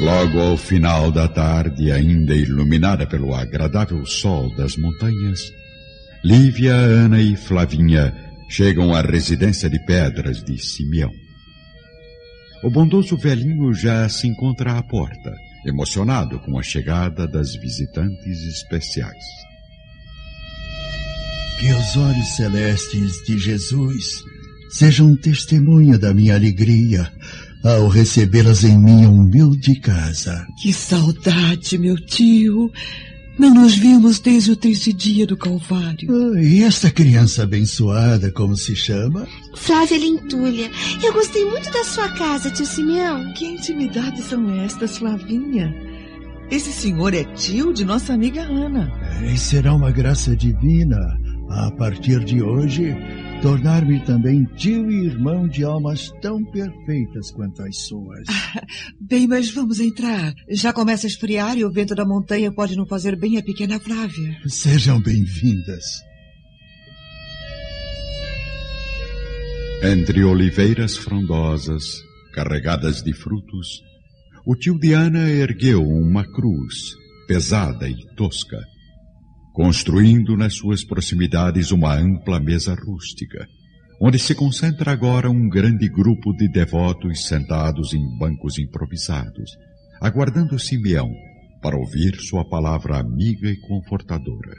Logo 0.00 0.40
ao 0.40 0.56
final 0.56 1.12
da 1.12 1.28
tarde, 1.28 1.92
ainda 1.92 2.34
iluminada 2.34 3.06
pelo 3.06 3.34
agradável 3.34 4.06
sol 4.06 4.54
das 4.56 4.74
montanhas, 4.78 5.52
Lívia, 6.24 6.74
Ana 6.74 7.20
e 7.20 7.36
Flavinha 7.36 8.14
chegam 8.48 8.94
à 8.94 9.02
residência 9.02 9.68
de 9.68 9.78
pedras 9.84 10.42
de 10.42 10.56
Simeão. 10.56 11.10
O 12.62 12.70
bondoso 12.70 13.16
velhinho 13.16 13.72
já 13.72 14.06
se 14.08 14.26
encontra 14.26 14.76
à 14.76 14.82
porta, 14.82 15.34
emocionado 15.64 16.38
com 16.40 16.58
a 16.58 16.62
chegada 16.62 17.26
das 17.26 17.54
visitantes 17.54 18.42
especiais. 18.42 19.24
Que 21.58 21.72
os 21.72 21.96
olhos 21.96 22.36
celestes 22.36 23.24
de 23.26 23.38
Jesus 23.38 24.22
sejam 24.70 25.16
testemunha 25.16 25.98
da 25.98 26.12
minha 26.12 26.34
alegria 26.34 27.10
ao 27.64 27.88
recebê-las 27.88 28.62
em 28.64 28.78
minha 28.78 29.08
humilde 29.08 29.80
casa. 29.80 30.46
Que 30.62 30.72
saudade, 30.72 31.78
meu 31.78 31.96
tio! 31.96 32.70
Não 33.38 33.54
nos 33.54 33.74
vimos 33.74 34.20
desde 34.20 34.52
o 34.52 34.56
triste 34.56 34.92
dia 34.92 35.26
do 35.26 35.36
Calvário. 35.36 36.08
Ah, 36.10 36.42
e 36.42 36.62
esta 36.62 36.90
criança 36.90 37.44
abençoada, 37.44 38.30
como 38.30 38.56
se 38.56 38.76
chama? 38.76 39.26
Flávia 39.54 39.98
Lentulha. 39.98 40.70
Eu 41.02 41.12
gostei 41.12 41.44
muito 41.46 41.70
da 41.70 41.82
sua 41.84 42.08
casa, 42.10 42.50
tio 42.50 42.66
Simeão. 42.66 43.32
Que 43.34 43.46
intimidades 43.46 44.26
são 44.26 44.50
estas, 44.62 44.98
Flavinha? 44.98 45.74
Esse 46.50 46.72
senhor 46.72 47.14
é 47.14 47.24
tio 47.34 47.72
de 47.72 47.84
nossa 47.84 48.12
amiga 48.12 48.42
Ana. 48.42 48.92
E 49.22 49.38
será 49.38 49.72
uma 49.72 49.90
graça 49.90 50.34
divina, 50.36 50.98
a 51.48 51.70
partir 51.70 52.24
de 52.24 52.42
hoje, 52.42 52.94
tornar-me 53.42 53.98
também 54.04 54.44
tio 54.56 54.90
e 54.90 55.06
irmão 55.06 55.48
de 55.48 55.64
almas 55.64 56.12
tão 56.20 56.44
perfeitas 56.44 57.30
quanto 57.30 57.62
as 57.62 57.76
suas. 57.78 58.28
Ah, 58.28 58.62
bem, 59.00 59.26
mas 59.26 59.50
vamos 59.50 59.80
entrar. 59.80 60.34
Já 60.48 60.72
começa 60.72 61.06
a 61.06 61.08
esfriar 61.08 61.56
e 61.56 61.64
o 61.64 61.72
vento 61.72 61.94
da 61.94 62.04
montanha 62.04 62.52
pode 62.52 62.76
não 62.76 62.86
fazer 62.86 63.16
bem 63.16 63.38
a 63.38 63.42
pequena 63.42 63.80
Flávia. 63.80 64.36
Sejam 64.46 65.00
bem-vindas. 65.00 65.84
Entre 69.82 70.22
oliveiras 70.22 70.98
frondosas, 70.98 72.02
carregadas 72.34 73.02
de 73.02 73.14
frutos, 73.14 73.82
o 74.44 74.54
tio 74.54 74.78
Diana 74.78 75.30
ergueu 75.30 75.82
uma 75.82 76.24
cruz, 76.24 76.94
pesada 77.26 77.88
e 77.88 77.96
tosca, 78.14 78.58
construindo 79.60 80.38
nas 80.38 80.54
suas 80.54 80.82
proximidades 80.82 81.70
uma 81.70 81.94
ampla 81.94 82.40
mesa 82.40 82.74
rústica, 82.74 83.46
onde 84.00 84.18
se 84.18 84.34
concentra 84.34 84.90
agora 84.90 85.30
um 85.30 85.50
grande 85.50 85.86
grupo 85.86 86.32
de 86.32 86.48
devotos 86.48 87.26
sentados 87.26 87.92
em 87.92 88.00
bancos 88.16 88.58
improvisados, 88.58 89.50
aguardando 90.00 90.58
Simeão 90.58 91.10
para 91.60 91.76
ouvir 91.76 92.16
sua 92.22 92.42
palavra 92.48 93.00
amiga 93.00 93.50
e 93.50 93.60
confortadora. 93.60 94.56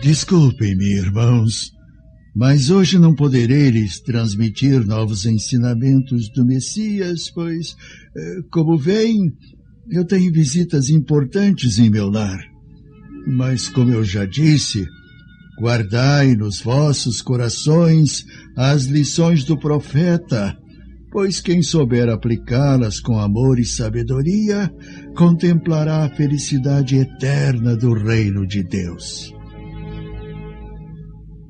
Desculpem-me, 0.00 0.94
irmãos, 0.94 1.70
mas 2.34 2.70
hoje 2.70 2.98
não 2.98 3.14
poderei 3.14 3.68
lhes 3.68 4.00
transmitir 4.00 4.82
novos 4.86 5.26
ensinamentos 5.26 6.30
do 6.30 6.46
Messias, 6.46 7.30
pois, 7.34 7.76
eh, 8.16 8.36
como 8.50 8.78
veem, 8.78 9.30
eu 9.90 10.04
tenho 10.04 10.32
visitas 10.32 10.90
importantes 10.90 11.78
em 11.78 11.90
meu 11.90 12.08
lar. 12.10 12.38
Mas, 13.26 13.68
como 13.68 13.92
eu 13.92 14.04
já 14.04 14.24
disse, 14.24 14.86
guardai 15.60 16.34
nos 16.34 16.60
vossos 16.60 17.20
corações 17.20 18.24
as 18.56 18.84
lições 18.84 19.44
do 19.44 19.58
profeta, 19.58 20.56
pois 21.10 21.40
quem 21.40 21.62
souber 21.62 22.08
aplicá-las 22.08 23.00
com 23.00 23.18
amor 23.18 23.58
e 23.58 23.64
sabedoria 23.64 24.70
contemplará 25.16 26.04
a 26.04 26.10
felicidade 26.10 26.96
eterna 26.96 27.76
do 27.76 27.92
reino 27.92 28.46
de 28.46 28.62
Deus. 28.62 29.32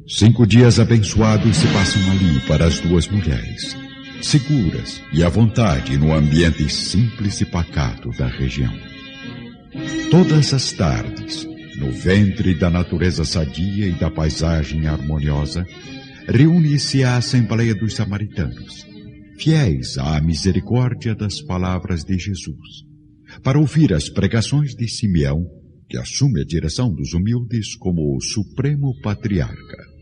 Cinco 0.09 0.47
dias 0.47 0.81
abençoados 0.81 1.59
se 1.59 1.67
passam 1.69 2.01
ali 2.11 2.41
para 2.47 2.65
as 2.65 2.81
duas 2.81 3.07
mulheres, 3.09 3.77
seguras 4.23 5.03
e 5.13 5.23
à 5.23 5.29
vontade 5.29 5.97
no 5.97 6.13
ambiente 6.13 6.69
simples 6.73 7.41
e 7.41 7.45
pacato 7.45 8.11
da 8.11 8.27
região. 8.27 8.73
Todas 10.11 10.53
as 10.53 10.73
tardes, 10.73 11.47
no 11.77 11.93
ventre 11.93 12.55
da 12.55 12.71
natureza 12.71 13.25
sadia 13.25 13.87
e 13.87 13.93
da 13.93 14.11
paisagem 14.11 14.87
harmoniosa, 14.87 15.67
reúne-se 16.27 17.05
a 17.05 17.17
Assembleia 17.17 17.75
dos 17.75 17.95
Samaritanos, 17.95 18.87
fiéis 19.39 19.99
à 19.99 20.21
misericórdia 20.21 21.15
das 21.15 21.41
palavras 21.41 22.05
de 22.05 22.19
Jesus, 22.19 22.85
para 23.43 23.59
ouvir 23.59 23.93
as 23.93 24.09
pregações 24.09 24.75
de 24.75 24.89
Simeão, 24.89 25.47
que 25.89 25.97
assume 25.97 26.43
a 26.43 26.45
direção 26.45 26.93
dos 26.93 27.15
humildes 27.15 27.75
como 27.77 28.17
o 28.17 28.21
supremo 28.21 28.99
patriarca 29.01 29.99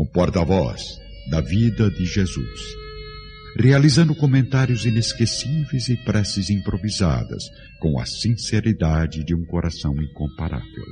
o 0.00 0.06
porta-voz 0.06 0.98
da 1.30 1.42
vida 1.42 1.90
de 1.90 2.06
Jesus, 2.06 2.74
realizando 3.58 4.14
comentários 4.14 4.84
inesquecíveis 4.84 5.88
e 5.88 5.96
preces 6.04 6.50
improvisadas 6.50 7.44
com 7.80 7.98
a 7.98 8.06
sinceridade 8.06 9.24
de 9.24 9.34
um 9.34 9.44
coração 9.44 9.94
incomparável. 10.00 10.84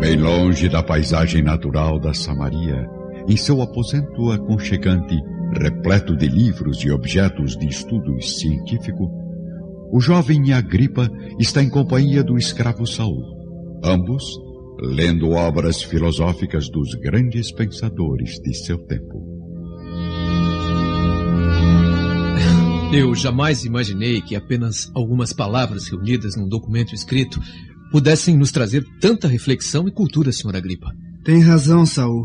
Bem 0.00 0.16
longe 0.16 0.68
da 0.68 0.82
paisagem 0.82 1.42
natural 1.42 1.98
da 1.98 2.12
Samaria, 2.12 2.86
em 3.28 3.36
seu 3.36 3.60
aposento 3.62 4.30
aconchegante, 4.30 5.16
repleto 5.58 6.16
de 6.16 6.28
livros 6.28 6.78
e 6.82 6.90
objetos 6.90 7.56
de 7.56 7.66
estudo 7.66 8.20
científico, 8.22 9.10
o 9.90 10.00
jovem 10.00 10.52
Agripa 10.52 11.08
está 11.38 11.62
em 11.62 11.70
companhia 11.70 12.22
do 12.22 12.36
escravo 12.36 12.86
Saul, 12.86 13.22
ambos 13.82 14.24
lendo 14.80 15.30
obras 15.30 15.82
filosóficas 15.82 16.68
dos 16.68 16.94
grandes 16.94 17.50
pensadores 17.50 18.38
de 18.40 18.54
seu 18.54 18.78
tempo. 18.78 19.35
Eu 22.92 23.14
jamais 23.14 23.64
imaginei 23.64 24.20
que 24.22 24.36
apenas 24.36 24.90
algumas 24.94 25.32
palavras 25.32 25.88
reunidas 25.88 26.36
num 26.36 26.48
documento 26.48 26.94
escrito 26.94 27.40
pudessem 27.90 28.36
nos 28.36 28.50
trazer 28.50 28.84
tanta 29.00 29.26
reflexão 29.26 29.88
e 29.88 29.92
cultura, 29.92 30.32
Sr. 30.32 30.56
Agripa. 30.56 30.92
Tem 31.24 31.40
razão, 31.40 31.84
Saul. 31.84 32.24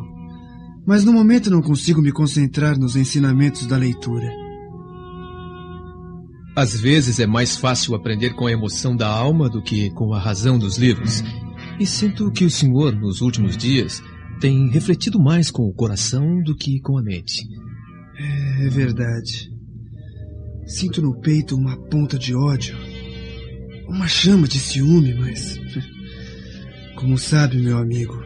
Mas 0.86 1.04
no 1.04 1.12
momento 1.12 1.50
não 1.50 1.62
consigo 1.62 2.02
me 2.02 2.12
concentrar 2.12 2.78
nos 2.78 2.96
ensinamentos 2.96 3.66
da 3.66 3.78
leitura. 3.78 4.32
Às 6.56 6.80
vezes 6.80 7.20
é 7.20 7.26
mais 7.26 7.56
fácil 7.58 7.96
aprender 7.96 8.36
com 8.36 8.46
a 8.46 8.52
emoção 8.52 8.96
da 8.96 9.08
alma 9.08 9.50
do 9.50 9.62
que 9.62 9.90
com 9.92 10.14
a 10.14 10.20
razão 10.20 10.60
dos 10.60 10.78
livros. 10.78 11.24
E 11.80 11.86
sinto 11.86 12.32
que 12.32 12.46
o 12.46 12.50
senhor, 12.50 12.96
nos 12.96 13.22
últimos 13.22 13.58
dias, 13.58 14.04
tem 14.40 14.70
refletido 14.70 15.20
mais 15.20 15.50
com 15.50 15.64
o 15.64 15.74
coração 15.74 16.42
do 16.44 16.56
que 16.56 16.80
com 16.82 16.98
a 16.98 17.02
mente. 17.02 17.48
É, 18.16 18.66
é 18.66 18.70
verdade. 18.70 19.51
Sinto 20.72 21.02
no 21.02 21.14
peito 21.14 21.54
uma 21.54 21.76
ponta 21.76 22.18
de 22.18 22.34
ódio, 22.34 22.78
uma 23.90 24.08
chama 24.08 24.48
de 24.48 24.58
ciúme, 24.58 25.14
mas. 25.14 25.60
Como 26.96 27.18
sabe, 27.18 27.58
meu 27.58 27.78
amigo, 27.78 28.24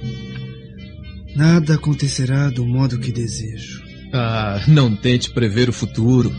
nada 1.36 1.74
acontecerá 1.74 2.52
do 2.52 2.64
modo 2.64 3.00
que 3.00 3.12
desejo. 3.12 3.84
Ah, 4.14 4.64
não 4.68 4.96
tente 4.96 5.32
prever 5.32 5.70
o 5.70 5.74
futuro. 5.74 6.32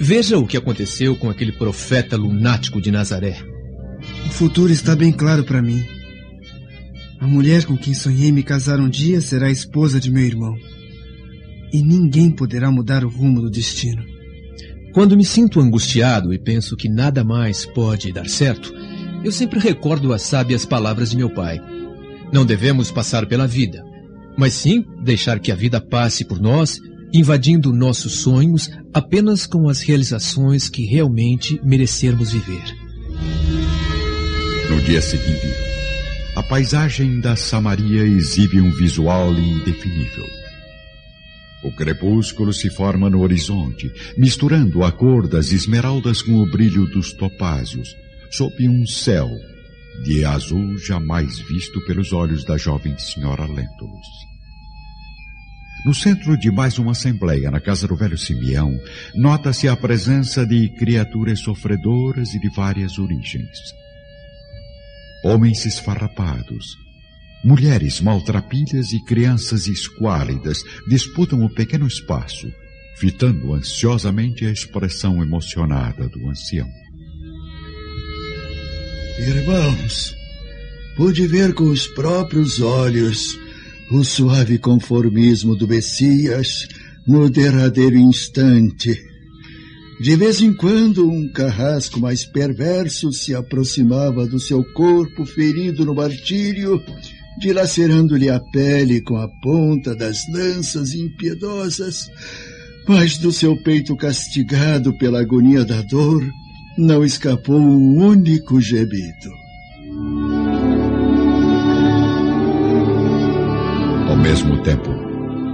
Veja 0.00 0.38
o 0.38 0.46
que 0.46 0.56
aconteceu 0.56 1.14
com 1.14 1.28
aquele 1.28 1.52
profeta 1.52 2.16
lunático 2.16 2.80
de 2.80 2.90
Nazaré. 2.90 3.36
O 4.24 4.30
futuro 4.30 4.72
está 4.72 4.96
bem 4.96 5.12
claro 5.12 5.44
para 5.44 5.60
mim. 5.60 5.84
A 7.20 7.26
mulher 7.26 7.66
com 7.66 7.76
quem 7.76 7.92
sonhei 7.92 8.32
me 8.32 8.42
casar 8.42 8.80
um 8.80 8.88
dia 8.88 9.20
será 9.20 9.48
a 9.48 9.52
esposa 9.52 10.00
de 10.00 10.10
meu 10.10 10.24
irmão. 10.24 10.56
E 11.74 11.82
ninguém 11.82 12.30
poderá 12.30 12.70
mudar 12.70 13.04
o 13.04 13.08
rumo 13.10 13.42
do 13.42 13.50
destino. 13.50 14.15
Quando 14.96 15.14
me 15.14 15.26
sinto 15.26 15.60
angustiado 15.60 16.32
e 16.32 16.38
penso 16.38 16.74
que 16.74 16.88
nada 16.88 17.22
mais 17.22 17.66
pode 17.66 18.10
dar 18.10 18.26
certo, 18.30 18.72
eu 19.22 19.30
sempre 19.30 19.60
recordo 19.60 20.10
as 20.14 20.22
sábias 20.22 20.64
palavras 20.64 21.10
de 21.10 21.18
meu 21.18 21.28
pai. 21.28 21.60
Não 22.32 22.46
devemos 22.46 22.90
passar 22.90 23.26
pela 23.26 23.46
vida, 23.46 23.84
mas 24.38 24.54
sim 24.54 24.86
deixar 25.04 25.38
que 25.38 25.52
a 25.52 25.54
vida 25.54 25.82
passe 25.82 26.24
por 26.24 26.40
nós, 26.40 26.80
invadindo 27.12 27.74
nossos 27.74 28.20
sonhos 28.20 28.70
apenas 28.94 29.44
com 29.44 29.68
as 29.68 29.82
realizações 29.82 30.70
que 30.70 30.86
realmente 30.86 31.60
merecermos 31.62 32.32
viver. 32.32 32.64
No 34.70 34.80
dia 34.80 35.02
seguinte, 35.02 35.46
a 36.34 36.42
paisagem 36.42 37.20
da 37.20 37.36
Samaria 37.36 38.02
exibe 38.02 38.62
um 38.62 38.70
visual 38.70 39.34
indefinível. 39.34 40.45
O 41.64 41.72
crepúsculo 41.72 42.52
se 42.52 42.70
forma 42.70 43.10
no 43.10 43.20
horizonte, 43.20 43.90
misturando 44.16 44.84
a 44.84 44.92
cor 44.92 45.26
das 45.26 45.52
esmeraldas 45.52 46.22
com 46.22 46.34
o 46.34 46.50
brilho 46.50 46.86
dos 46.86 47.12
topázios, 47.12 47.88
sob 48.30 48.68
um 48.68 48.86
céu 48.86 49.28
de 50.04 50.24
azul 50.24 50.76
jamais 50.78 51.38
visto 51.40 51.80
pelos 51.86 52.12
olhos 52.12 52.44
da 52.44 52.56
jovem 52.56 52.96
senhora 52.98 53.46
Lentulus. 53.46 54.06
No 55.84 55.94
centro 55.94 56.36
de 56.36 56.50
mais 56.50 56.78
uma 56.78 56.92
assembleia, 56.92 57.50
na 57.50 57.60
casa 57.60 57.86
do 57.86 57.96
velho 57.96 58.18
Simeão, 58.18 58.78
nota-se 59.14 59.68
a 59.68 59.76
presença 59.76 60.44
de 60.44 60.68
criaturas 60.70 61.40
sofredoras 61.40 62.34
e 62.34 62.40
de 62.40 62.48
várias 62.54 62.98
origens 62.98 63.58
homens 65.26 65.66
esfarrapados, 65.66 66.78
mulheres 67.46 68.00
maltrapilhas 68.00 68.92
e 68.92 68.98
crianças 68.98 69.68
esquálidas 69.68 70.64
disputam 70.88 71.44
o 71.44 71.48
pequeno 71.48 71.86
espaço, 71.86 72.52
fitando 72.96 73.54
ansiosamente 73.54 74.44
a 74.44 74.50
expressão 74.50 75.22
emocionada 75.22 76.08
do 76.08 76.28
ancião. 76.28 76.68
Irmãos, 79.20 80.16
pude 80.96 81.24
ver 81.28 81.54
com 81.54 81.70
os 81.70 81.86
próprios 81.86 82.60
olhos 82.60 83.38
o 83.92 84.02
suave 84.02 84.58
conformismo 84.58 85.54
do 85.54 85.68
Messias 85.68 86.66
no 87.06 87.30
derradeiro 87.30 87.96
instante 87.96 89.00
de 89.98 90.14
vez 90.14 90.42
em 90.42 90.52
quando, 90.52 91.08
um 91.10 91.26
carrasco 91.26 91.98
mais 91.98 92.22
perverso 92.22 93.10
se 93.12 93.34
aproximava 93.34 94.26
do 94.26 94.38
seu 94.38 94.62
corpo 94.74 95.24
ferido 95.24 95.86
no 95.86 95.94
martírio, 95.94 96.78
dilacerando-lhe 97.38 98.30
a 98.30 98.40
pele 98.40 99.00
com 99.00 99.16
a 99.16 99.28
ponta 99.42 99.94
das 99.94 100.18
lanças 100.32 100.94
impiedosas, 100.94 102.08
mas 102.88 103.18
do 103.18 103.32
seu 103.32 103.56
peito 103.62 103.96
castigado 103.96 104.96
pela 104.98 105.20
agonia 105.20 105.64
da 105.64 105.82
dor, 105.82 106.22
não 106.78 107.04
escapou 107.04 107.58
um 107.60 107.98
único 107.98 108.60
gemido. 108.60 109.30
Ao 114.08 114.16
mesmo 114.16 114.62
tempo, 114.62 114.90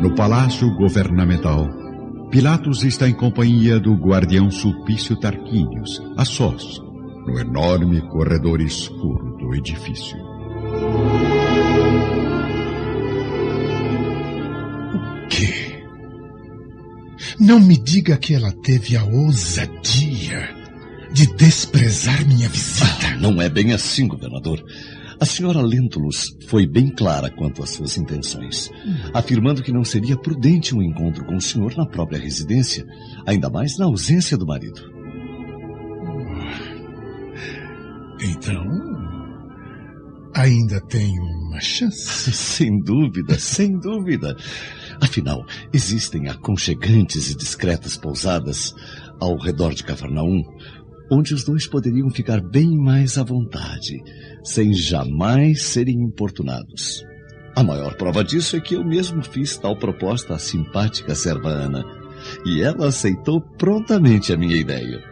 no 0.03 0.15
palácio 0.15 0.69
governamental, 0.77 1.69
Pilatos 2.31 2.83
está 2.83 3.07
em 3.07 3.13
companhia 3.13 3.79
do 3.79 3.95
guardião 3.95 4.51
Sulpício 4.51 5.15
Tarquínios, 5.21 6.03
a 6.17 6.25
sós, 6.25 6.81
no 7.27 7.39
enorme 7.39 8.01
corredor 8.09 8.61
escuro 8.61 9.37
do 9.37 9.55
edifício. 9.55 10.17
Não 17.39 17.61
me 17.61 17.77
diga 17.77 18.17
que 18.17 18.35
ela 18.35 18.53
teve 18.53 18.97
a 18.97 19.05
ousadia 19.05 20.63
de 21.13 21.27
desprezar 21.35 22.27
minha 22.27 22.49
visita. 22.49 23.07
Ah, 23.07 23.17
não 23.17 23.41
é 23.41 23.49
bem 23.49 23.73
assim, 23.73 24.09
governador. 24.09 24.63
A 25.21 25.25
senhora 25.25 25.61
Lentulus 25.61 26.37
foi 26.49 26.67
bem 26.67 26.89
clara 26.89 27.31
quanto 27.31 27.63
às 27.63 27.71
suas 27.71 27.97
intenções, 27.97 28.71
hum. 28.85 29.11
afirmando 29.15 29.63
que 29.63 29.73
não 29.73 29.85
seria 29.85 30.17
prudente 30.17 30.75
um 30.75 30.83
encontro 30.83 31.25
com 31.25 31.37
o 31.37 31.41
senhor 31.41 31.77
na 31.77 31.87
própria 31.87 32.19
residência, 32.19 32.85
ainda 33.25 33.49
mais 33.49 33.79
na 33.79 33.85
ausência 33.85 34.37
do 34.37 34.47
marido. 34.47 34.83
Então, 38.21 38.65
ainda 40.35 40.81
tenho 40.81 41.23
uma 41.23 41.61
chance? 41.61 42.33
sem 42.33 42.81
dúvida, 42.81 43.39
sem 43.39 43.79
dúvida. 43.79 44.37
Afinal, 45.03 45.45
existem 45.73 46.29
aconchegantes 46.29 47.29
e 47.29 47.37
discretas 47.37 47.97
pousadas 47.97 48.73
ao 49.19 49.37
redor 49.37 49.75
de 49.75 49.83
Cafarnaum, 49.83 50.45
onde 51.11 51.35
os 51.35 51.43
dois 51.43 51.67
poderiam 51.67 52.09
ficar 52.09 52.41
bem 52.41 52.79
mais 52.79 53.19
à 53.19 53.25
vontade, 53.25 54.01
sem 54.45 54.73
jamais 54.73 55.65
serem 55.65 55.97
importunados. 55.97 57.05
A 57.57 57.65
maior 57.65 57.97
prova 57.97 58.23
disso 58.23 58.55
é 58.55 58.61
que 58.61 58.77
eu 58.77 58.85
mesmo 58.85 59.25
fiz 59.25 59.59
tal 59.59 59.77
proposta 59.77 60.35
à 60.35 60.39
simpática 60.39 61.17
serva 61.17 61.49
Ana, 61.49 61.85
e 62.47 62.63
ela 62.63 62.87
aceitou 62.87 63.41
prontamente 63.41 64.33
a 64.33 64.37
minha 64.37 64.57
ideia. 64.57 65.03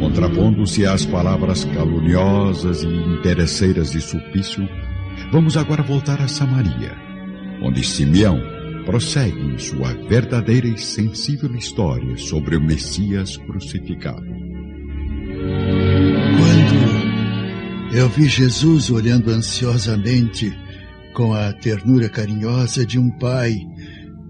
Contrapondo-se 0.00 0.84
às 0.84 1.06
palavras 1.06 1.64
caluniosas 1.66 2.82
e 2.82 2.88
interesseiras 2.88 3.92
de 3.92 4.00
Sulpício, 4.00 4.68
vamos 5.30 5.56
agora 5.56 5.82
voltar 5.82 6.20
a 6.20 6.28
Samaria, 6.28 6.96
onde 7.62 7.84
Simeão 7.84 8.40
prossegue 8.84 9.40
em 9.40 9.58
sua 9.58 9.94
verdadeira 10.08 10.66
e 10.66 10.76
sensível 10.76 11.54
história 11.54 12.16
sobre 12.16 12.56
o 12.56 12.60
Messias 12.60 13.36
crucificado. 13.36 14.26
Quando 16.36 17.96
eu 17.96 18.08
vi 18.08 18.24
Jesus 18.24 18.90
olhando 18.90 19.30
ansiosamente, 19.30 20.52
com 21.14 21.32
a 21.34 21.52
ternura 21.52 22.08
carinhosa 22.08 22.84
de 22.84 22.98
um 22.98 23.10
pai, 23.18 23.56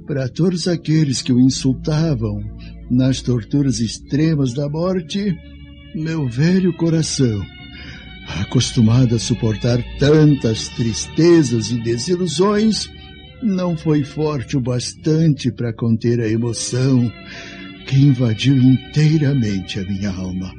para 0.07 0.29
todos 0.29 0.67
aqueles 0.69 1.23
que 1.23 1.33
o 1.33 1.41
insultavam 1.41 2.43
nas 2.91 3.23
torturas 3.23 3.81
extremas 3.81 4.53
da 4.53 4.69
morte, 4.69 5.37
meu 5.95 6.29
velho 6.29 6.77
coração, 6.77 7.41
acostumado 8.27 9.15
a 9.15 9.19
suportar 9.19 9.83
tantas 9.99 10.69
tristezas 10.69 11.71
e 11.71 11.81
desilusões, 11.83 12.89
não 13.43 13.77
foi 13.77 14.05
forte 14.05 14.57
o 14.57 14.61
bastante 14.61 15.51
para 15.51 15.73
conter 15.73 16.21
a 16.21 16.29
emoção 16.29 17.11
que 17.87 17.97
invadiu 17.97 18.57
inteiramente 18.57 19.81
a 19.81 19.85
minha 19.85 20.11
alma. 20.11 20.55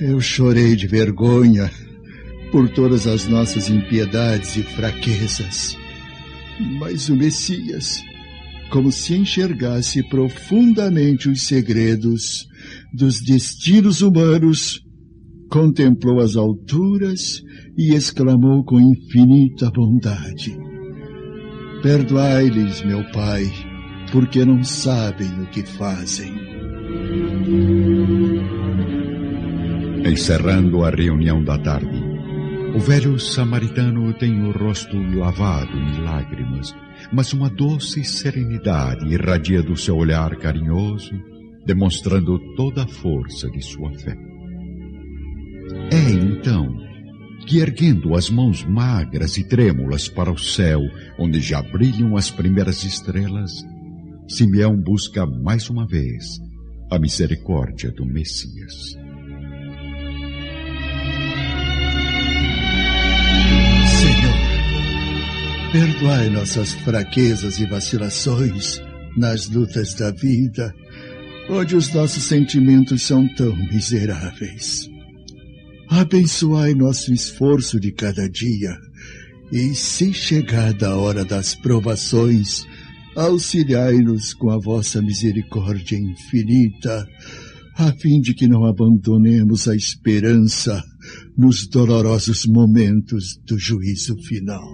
Eu 0.00 0.20
chorei 0.20 0.74
de 0.74 0.86
vergonha 0.86 1.70
por 2.50 2.68
todas 2.68 3.06
as 3.06 3.26
nossas 3.26 3.68
impiedades 3.68 4.56
e 4.56 4.62
fraquezas. 4.62 5.76
Mas 6.78 7.08
o 7.08 7.16
Messias, 7.16 8.02
como 8.70 8.90
se 8.90 9.14
enxergasse 9.14 10.02
profundamente 10.08 11.28
os 11.28 11.46
segredos 11.46 12.46
dos 12.92 13.20
destinos 13.20 14.02
humanos, 14.02 14.82
contemplou 15.52 16.20
as 16.20 16.34
alturas 16.34 17.44
e 17.76 17.94
exclamou 17.94 18.64
com 18.64 18.80
infinita 18.80 19.70
bondade: 19.70 20.58
Perdoai-lhes, 21.82 22.82
meu 22.82 23.04
Pai, 23.12 23.44
porque 24.10 24.46
não 24.46 24.64
sabem 24.64 25.28
o 25.42 25.46
que 25.50 25.62
fazem. 25.62 26.32
Encerrando 30.10 30.84
a 30.84 30.90
reunião 30.90 31.44
da 31.44 31.58
tarde, 31.58 32.02
o 32.74 32.80
velho 32.80 33.18
samaritano 33.18 34.14
tem 34.14 34.42
o 34.42 34.52
rosto 34.52 34.96
lavado 34.96 35.76
em 35.76 36.00
lágrimas, 36.00 36.74
mas 37.12 37.34
uma 37.34 37.50
doce 37.50 38.02
serenidade 38.02 39.06
irradia 39.06 39.62
do 39.62 39.76
seu 39.76 39.96
olhar 39.96 40.34
carinhoso, 40.36 41.12
demonstrando 41.66 42.38
toda 42.56 42.84
a 42.84 42.88
força 42.88 43.50
de 43.50 43.60
sua 43.60 43.92
fé. 43.98 44.31
É 45.90 46.10
então 46.10 46.82
que 47.46 47.58
erguendo 47.58 48.14
as 48.14 48.30
mãos 48.30 48.64
magras 48.64 49.36
e 49.36 49.44
trêmulas 49.44 50.08
para 50.08 50.30
o 50.30 50.38
céu, 50.38 50.80
onde 51.18 51.40
já 51.40 51.60
brilham 51.62 52.16
as 52.16 52.30
primeiras 52.30 52.84
estrelas, 52.84 53.64
Simeão 54.28 54.76
busca 54.76 55.26
mais 55.26 55.68
uma 55.68 55.86
vez 55.86 56.40
a 56.90 56.98
misericórdia 56.98 57.90
do 57.90 58.06
Messias. 58.06 58.96
Senhor, 64.00 64.34
perdoai 65.72 66.28
nossas 66.30 66.72
fraquezas 66.72 67.58
e 67.58 67.66
vacilações 67.66 68.80
nas 69.16 69.48
lutas 69.48 69.94
da 69.94 70.10
vida, 70.10 70.74
onde 71.50 71.76
os 71.76 71.92
nossos 71.92 72.24
sentimentos 72.24 73.02
são 73.02 73.26
tão 73.34 73.54
miseráveis. 73.56 74.91
Abençoai 75.94 76.72
nosso 76.74 77.12
esforço 77.12 77.78
de 77.78 77.92
cada 77.92 78.26
dia, 78.26 78.74
e 79.52 79.74
se 79.74 80.10
chegada 80.10 80.88
a 80.88 80.96
hora 80.96 81.22
das 81.22 81.54
provações, 81.54 82.66
auxiliai-nos 83.14 84.32
com 84.32 84.48
a 84.48 84.58
vossa 84.58 85.02
misericórdia 85.02 85.98
infinita, 85.98 87.06
a 87.76 87.92
fim 87.92 88.22
de 88.22 88.32
que 88.32 88.48
não 88.48 88.64
abandonemos 88.64 89.68
a 89.68 89.76
esperança 89.76 90.82
nos 91.36 91.66
dolorosos 91.66 92.46
momentos 92.46 93.38
do 93.46 93.58
juízo 93.58 94.16
final. 94.22 94.66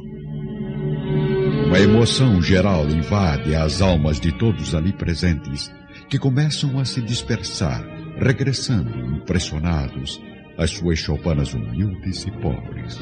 Uma 1.66 1.80
emoção 1.80 2.40
geral 2.40 2.88
invade 2.88 3.56
as 3.56 3.82
almas 3.82 4.20
de 4.20 4.30
todos 4.38 4.72
ali 4.72 4.92
presentes, 4.92 5.68
que 6.08 6.16
começam 6.16 6.78
a 6.78 6.84
se 6.84 7.02
dispersar, 7.02 7.84
regressando 8.20 8.96
impressionados 9.16 10.20
às 10.58 10.72
suas 10.72 10.98
choupanas 10.98 11.54
humildes 11.54 12.26
e 12.26 12.30
pobres. 12.32 12.98